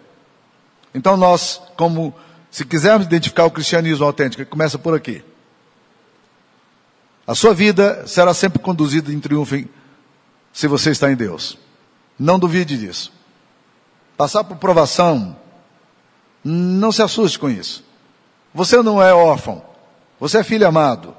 Então 0.94 1.18
nós, 1.18 1.62
como 1.76 2.14
se 2.50 2.64
quisermos 2.66 3.06
identificar 3.06 3.46
o 3.46 3.52
cristianismo 3.52 4.06
autêntico, 4.06 4.46
começa 4.46 4.80
por 4.80 4.96
aqui. 4.96 5.24
A 7.28 7.36
sua 7.36 7.54
vida 7.54 8.08
será 8.08 8.34
sempre 8.34 8.60
conduzida 8.60 9.12
em 9.12 9.20
triunfo 9.20 9.66
se 10.54 10.68
você 10.68 10.92
está 10.92 11.12
em 11.12 11.16
Deus. 11.16 11.58
Não 12.18 12.40
duvide 12.40 12.78
disso. 12.78 13.12
Passar 14.16 14.44
por 14.46 14.58
provação, 14.58 15.36
não 16.44 16.92
se 16.92 17.02
assuste 17.02 17.38
com 17.38 17.50
isso. 17.50 17.85
Você 18.56 18.82
não 18.82 19.04
é 19.04 19.14
órfão. 19.14 19.62
Você 20.18 20.38
é 20.38 20.44
filho 20.44 20.66
amado. 20.66 21.14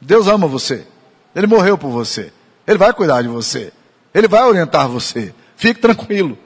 Deus 0.00 0.26
ama 0.26 0.48
você. 0.48 0.84
Ele 1.32 1.46
morreu 1.46 1.78
por 1.78 1.90
você. 1.90 2.32
Ele 2.66 2.76
vai 2.76 2.92
cuidar 2.92 3.22
de 3.22 3.28
você. 3.28 3.72
Ele 4.12 4.26
vai 4.26 4.42
orientar 4.42 4.88
você. 4.88 5.32
Fique 5.56 5.80
tranquilo. 5.80 6.36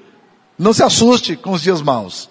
Não 0.59 0.75
se 0.75 0.83
assuste 0.83 1.37
com 1.37 1.53
os 1.53 1.63
dias 1.63 1.81
maus. 1.81 2.29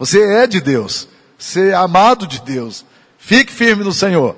Você 0.00 0.20
é 0.20 0.48
de 0.48 0.60
Deus. 0.60 1.06
Você 1.38 1.68
é 1.68 1.74
amado 1.74 2.26
de 2.26 2.40
Deus. 2.42 2.84
Fique 3.16 3.52
firme 3.52 3.84
no 3.84 3.92
Senhor. 3.92 4.36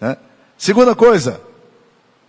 Né? 0.00 0.16
Segunda 0.56 0.94
coisa, 0.94 1.42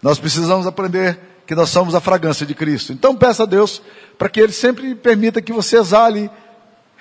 nós 0.02 0.20
precisamos 0.20 0.68
aprender 0.68 1.18
que 1.48 1.56
nós 1.56 1.70
somos 1.70 1.96
a 1.96 2.02
fragrância 2.02 2.46
de 2.46 2.54
Cristo. 2.54 2.92
Então 2.92 3.16
peça 3.16 3.44
a 3.44 3.46
Deus 3.46 3.82
para 4.18 4.28
que 4.28 4.42
Ele 4.42 4.52
sempre 4.52 4.94
permita 4.96 5.42
que 5.42 5.54
você 5.54 5.78
exale 5.78 6.30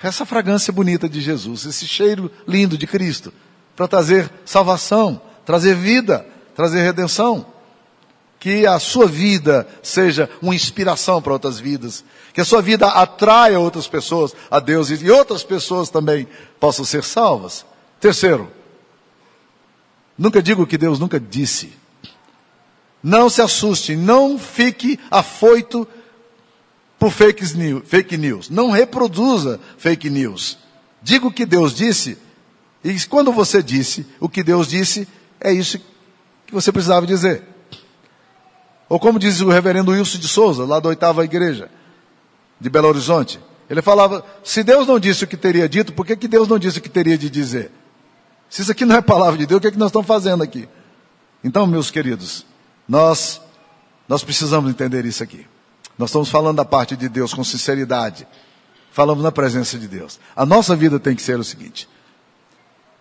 essa 0.01 0.25
fragrância 0.25 0.71
bonita 0.71 1.09
de 1.09 1.19
Jesus, 1.19 1.65
esse 1.65 1.87
cheiro 1.87 2.31
lindo 2.47 2.77
de 2.77 2.87
Cristo, 2.87 3.33
para 3.75 3.87
trazer 3.87 4.31
salvação, 4.45 5.21
trazer 5.45 5.75
vida, 5.75 6.25
trazer 6.55 6.81
redenção. 6.81 7.45
Que 8.39 8.65
a 8.65 8.79
sua 8.79 9.05
vida 9.05 9.67
seja 9.83 10.29
uma 10.41 10.55
inspiração 10.55 11.21
para 11.21 11.33
outras 11.33 11.59
vidas. 11.59 12.05
Que 12.33 12.39
a 12.39 12.45
sua 12.45 12.61
vida 12.61 12.87
atraia 12.87 13.59
outras 13.59 13.85
pessoas 13.85 14.33
a 14.49 14.61
Deus 14.61 14.89
e 14.89 15.11
outras 15.11 15.43
pessoas 15.43 15.89
também 15.89 16.25
possam 16.57 16.85
ser 16.85 17.03
salvas. 17.03 17.65
Terceiro, 17.99 18.49
nunca 20.17 20.41
digo 20.41 20.63
o 20.63 20.67
que 20.67 20.77
Deus 20.77 20.99
nunca 20.99 21.19
disse. 21.19 21.73
Não 23.03 23.29
se 23.29 23.41
assuste, 23.41 23.95
não 23.95 24.39
fique 24.39 24.97
afoito 25.11 25.85
por 26.99 27.11
fake 27.11 28.17
news. 28.17 28.49
Não 28.49 28.69
reproduza 28.69 29.59
fake 29.77 30.09
news. 30.09 30.57
Diga 31.01 31.25
o 31.25 31.31
que 31.31 31.45
Deus 31.45 31.73
disse, 31.73 32.17
e 32.83 32.93
quando 33.05 33.31
você 33.31 33.63
disse 33.63 34.05
o 34.19 34.27
que 34.27 34.43
Deus 34.43 34.67
disse, 34.67 35.07
é 35.39 35.51
isso 35.51 35.79
que 36.45 36.53
você 36.53 36.71
precisava 36.71 37.07
dizer. 37.07 37.43
Ou 38.89 38.99
como 38.99 39.17
diz 39.17 39.39
o 39.39 39.49
reverendo 39.49 39.91
Wilson 39.91 40.17
de 40.17 40.27
Souza, 40.27 40.65
lá 40.65 40.79
da 40.79 40.89
oitava 40.89 41.23
igreja 41.23 41.69
de 42.59 42.69
Belo 42.69 42.87
Horizonte. 42.87 43.39
Ele 43.69 43.81
falava, 43.81 44.25
se 44.43 44.63
Deus 44.63 44.87
não 44.87 44.99
disse 44.99 45.23
o 45.23 45.27
que 45.27 45.37
teria 45.37 45.69
dito, 45.69 45.93
por 45.93 46.05
que, 46.05 46.15
que 46.17 46.27
Deus 46.27 46.47
não 46.47 46.57
disse 46.57 46.79
o 46.79 46.81
que 46.81 46.89
teria 46.89 47.17
de 47.17 47.29
dizer? 47.29 47.71
Se 48.49 48.63
isso 48.63 48.71
aqui 48.71 48.83
não 48.83 48.95
é 48.95 49.01
palavra 49.01 49.37
de 49.37 49.45
Deus, 49.45 49.59
o 49.59 49.61
que, 49.61 49.67
é 49.67 49.71
que 49.71 49.77
nós 49.77 49.89
estamos 49.89 50.07
fazendo 50.07 50.43
aqui? 50.43 50.67
Então, 51.43 51.67
meus 51.67 51.91
queridos, 51.91 52.45
nós, 52.87 53.39
nós 54.07 54.23
precisamos 54.23 54.71
entender 54.71 55.05
isso 55.05 55.21
aqui. 55.21 55.45
Nós 55.99 56.11
estamos 56.11 56.29
falando 56.29 56.55
da 56.55 56.63
parte 56.63 56.95
de 56.95 57.09
Deus 57.09 57.33
com 57.33 57.43
sinceridade. 57.43 58.25
Falamos 58.89 59.21
na 59.21 59.33
presença 59.33 59.77
de 59.77 59.85
Deus. 59.85 60.17
A 60.33 60.45
nossa 60.45 60.73
vida 60.73 60.97
tem 60.97 61.13
que 61.13 61.21
ser 61.21 61.37
o 61.37 61.43
seguinte: 61.43 61.89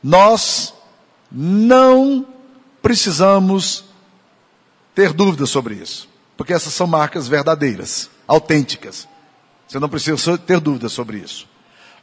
nós 0.02 0.74
não 1.30 2.26
precisamos 2.82 3.84
ter 4.96 5.12
dúvidas 5.12 5.48
sobre 5.48 5.76
isso. 5.76 6.08
Porque 6.36 6.52
essas 6.52 6.74
são 6.74 6.88
marcas 6.88 7.28
verdadeiras, 7.28 8.10
autênticas. 8.26 9.06
Você 9.68 9.78
não 9.78 9.88
precisa 9.88 10.36
ter 10.36 10.58
dúvidas 10.58 10.92
sobre 10.92 11.18
isso. 11.18 11.48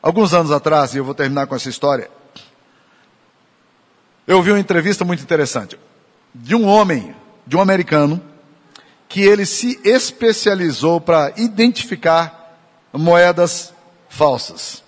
Alguns 0.01 0.33
anos 0.33 0.51
atrás, 0.51 0.93
e 0.93 0.97
eu 0.97 1.03
vou 1.03 1.13
terminar 1.13 1.45
com 1.45 1.55
essa 1.55 1.67
história, 1.69 2.09
Eu 4.27 4.41
vi 4.41 4.51
uma 4.51 4.59
entrevista 4.59 5.03
muito 5.05 5.21
interessante 5.21 5.77
de 6.33 6.55
um 6.55 6.65
homem, 6.65 7.15
de 7.45 7.55
um 7.55 7.61
americano, 7.61 8.19
que 9.15 9.21
ele 9.21 9.45
se 9.45 9.79
especializou 9.81 10.99
para 10.99 11.31
identificar 11.37 12.59
moedas 12.91 13.73
falsas. 14.09 14.83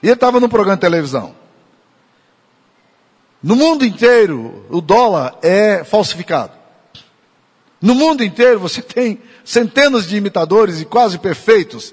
E 0.00 0.06
ele 0.06 0.12
estava 0.12 0.38
num 0.38 0.48
programa 0.48 0.76
de 0.76 0.82
televisão. 0.82 1.34
No 3.42 3.56
mundo 3.56 3.84
inteiro, 3.84 4.64
o 4.70 4.80
dólar 4.80 5.40
é 5.42 5.82
falsificado. 5.82 6.52
No 7.80 7.96
mundo 7.96 8.22
inteiro, 8.22 8.60
você 8.60 8.78
tem 8.80 9.20
centenas 9.44 10.06
de 10.06 10.16
imitadores 10.16 10.80
e 10.80 10.84
quase 10.84 11.18
perfeitos 11.18 11.92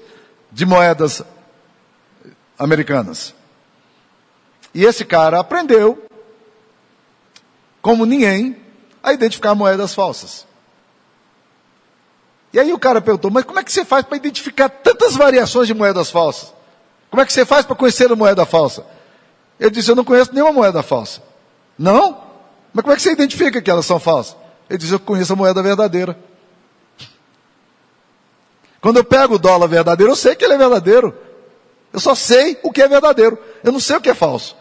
de 0.52 0.64
moedas 0.64 1.20
americanas. 2.56 3.34
E 4.72 4.84
esse 4.84 5.04
cara 5.04 5.40
aprendeu, 5.40 6.00
como 7.82 8.06
ninguém, 8.06 8.56
a 9.02 9.12
identificar 9.12 9.56
moedas 9.56 9.92
falsas. 9.92 10.48
E 12.52 12.58
aí 12.58 12.72
o 12.72 12.78
cara 12.78 13.00
perguntou, 13.00 13.30
mas 13.30 13.44
como 13.44 13.58
é 13.58 13.64
que 13.64 13.72
você 13.72 13.84
faz 13.84 14.04
para 14.04 14.16
identificar 14.16 14.68
tantas 14.68 15.14
variações 15.14 15.66
de 15.66 15.74
moedas 15.74 16.10
falsas? 16.10 16.52
Como 17.08 17.22
é 17.22 17.26
que 17.26 17.32
você 17.32 17.44
faz 17.44 17.64
para 17.64 17.76
conhecer 17.76 18.10
a 18.10 18.16
moeda 18.16 18.44
falsa? 18.44 18.84
Ele 19.58 19.70
disse, 19.70 19.90
eu 19.90 19.96
não 19.96 20.04
conheço 20.04 20.32
nenhuma 20.32 20.52
moeda 20.52 20.82
falsa. 20.82 21.22
Não? 21.78 22.22
Mas 22.72 22.82
como 22.82 22.92
é 22.92 22.96
que 22.96 23.02
você 23.02 23.12
identifica 23.12 23.60
que 23.60 23.70
elas 23.70 23.86
são 23.86 24.00
falsas? 24.00 24.36
Ele 24.68 24.78
disse, 24.78 24.92
eu 24.92 25.00
conheço 25.00 25.32
a 25.32 25.36
moeda 25.36 25.62
verdadeira. 25.62 26.18
Quando 28.80 28.96
eu 28.96 29.04
pego 29.04 29.34
o 29.34 29.38
dólar 29.38 29.66
verdadeiro, 29.66 30.12
eu 30.12 30.16
sei 30.16 30.34
que 30.34 30.44
ele 30.44 30.54
é 30.54 30.58
verdadeiro. 30.58 31.14
Eu 31.92 32.00
só 32.00 32.14
sei 32.14 32.58
o 32.62 32.72
que 32.72 32.80
é 32.80 32.88
verdadeiro. 32.88 33.38
Eu 33.62 33.72
não 33.72 33.80
sei 33.80 33.96
o 33.96 34.00
que 34.00 34.08
é 34.08 34.14
falso. 34.14 34.56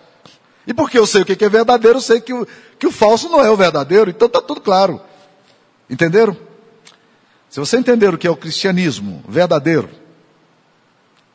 E 0.68 0.74
porque 0.74 0.98
eu 0.98 1.08
sei 1.08 1.22
o 1.22 1.26
que 1.26 1.44
é 1.44 1.50
verdadeiro, 1.50 1.98
eu 1.98 2.02
sei 2.02 2.20
que 2.20 2.34
o, 2.34 2.48
que 2.78 2.86
o 2.86 2.92
falso 2.92 3.30
não 3.30 3.42
é 3.42 3.50
o 3.50 3.56
verdadeiro. 3.56 4.10
Então 4.10 4.28
está 4.28 4.42
tudo 4.42 4.60
claro. 4.60 5.02
Entenderam? 5.90 6.36
Se 7.50 7.60
você 7.60 7.78
entender 7.78 8.14
o 8.14 8.18
que 8.18 8.28
é 8.28 8.30
o 8.30 8.38
cristianismo 8.38 9.24
verdadeiro, 9.28 9.89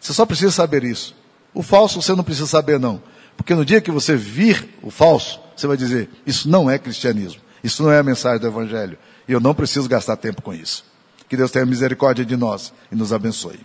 você 0.00 0.12
só 0.12 0.24
precisa 0.24 0.52
saber 0.52 0.84
isso. 0.84 1.16
O 1.52 1.62
falso 1.62 2.00
você 2.00 2.14
não 2.14 2.22
precisa 2.22 2.46
saber, 2.46 2.78
não. 2.78 3.02
Porque 3.36 3.54
no 3.54 3.64
dia 3.64 3.80
que 3.80 3.90
você 3.90 4.16
vir 4.16 4.68
o 4.82 4.90
falso, 4.90 5.40
você 5.56 5.66
vai 5.66 5.76
dizer: 5.76 6.10
Isso 6.26 6.48
não 6.48 6.70
é 6.70 6.78
cristianismo. 6.78 7.40
Isso 7.62 7.82
não 7.82 7.90
é 7.90 7.98
a 7.98 8.02
mensagem 8.02 8.38
do 8.38 8.46
Evangelho. 8.46 8.98
E 9.26 9.32
eu 9.32 9.40
não 9.40 9.54
preciso 9.54 9.88
gastar 9.88 10.16
tempo 10.16 10.42
com 10.42 10.52
isso. 10.52 10.84
Que 11.28 11.36
Deus 11.36 11.50
tenha 11.50 11.64
misericórdia 11.64 12.24
de 12.24 12.36
nós 12.36 12.72
e 12.92 12.94
nos 12.94 13.12
abençoe. 13.12 13.58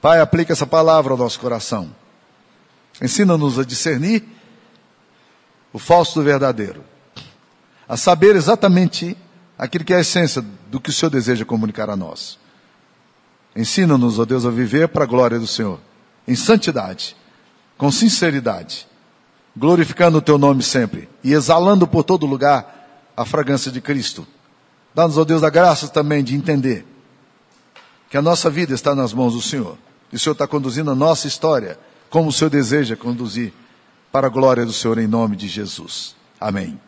Pai, 0.00 0.20
aplica 0.20 0.52
essa 0.52 0.66
palavra 0.66 1.12
ao 1.12 1.18
nosso 1.18 1.40
coração. 1.40 1.94
Ensina-nos 3.02 3.58
a 3.58 3.64
discernir 3.64 4.22
o 5.72 5.78
falso 5.78 6.14
do 6.14 6.24
verdadeiro. 6.24 6.84
A 7.88 7.96
saber 7.96 8.36
exatamente 8.36 9.16
aquilo 9.58 9.84
que 9.84 9.92
é 9.92 9.96
a 9.96 10.00
essência 10.00 10.44
do 10.74 10.80
que 10.80 10.90
o 10.90 10.92
Senhor 10.92 11.08
deseja 11.08 11.44
comunicar 11.44 11.88
a 11.88 11.94
nós. 11.94 12.36
Ensina-nos, 13.54 14.18
ó 14.18 14.24
Deus, 14.24 14.44
a 14.44 14.50
viver 14.50 14.88
para 14.88 15.04
a 15.04 15.06
glória 15.06 15.38
do 15.38 15.46
Senhor, 15.46 15.78
em 16.26 16.34
santidade, 16.34 17.16
com 17.78 17.92
sinceridade, 17.92 18.84
glorificando 19.56 20.18
o 20.18 20.20
Teu 20.20 20.36
nome 20.36 20.64
sempre 20.64 21.08
e 21.22 21.32
exalando 21.32 21.86
por 21.86 22.02
todo 22.02 22.26
lugar 22.26 23.12
a 23.16 23.24
fragrância 23.24 23.70
de 23.70 23.80
Cristo. 23.80 24.26
Dá-nos, 24.92 25.16
ó 25.16 25.24
Deus, 25.24 25.44
a 25.44 25.48
graça 25.50 25.86
também 25.86 26.24
de 26.24 26.34
entender 26.34 26.84
que 28.10 28.16
a 28.16 28.22
nossa 28.22 28.50
vida 28.50 28.74
está 28.74 28.96
nas 28.96 29.12
mãos 29.12 29.34
do 29.34 29.40
Senhor. 29.40 29.78
E 30.12 30.16
o 30.16 30.18
Senhor 30.18 30.32
está 30.32 30.48
conduzindo 30.48 30.90
a 30.90 30.94
nossa 30.96 31.28
história 31.28 31.78
como 32.10 32.30
o 32.30 32.32
Senhor 32.32 32.50
deseja 32.50 32.96
conduzir 32.96 33.52
para 34.10 34.26
a 34.26 34.30
glória 34.30 34.66
do 34.66 34.72
Senhor 34.72 34.98
em 34.98 35.06
nome 35.06 35.36
de 35.36 35.46
Jesus. 35.46 36.16
Amém. 36.40 36.80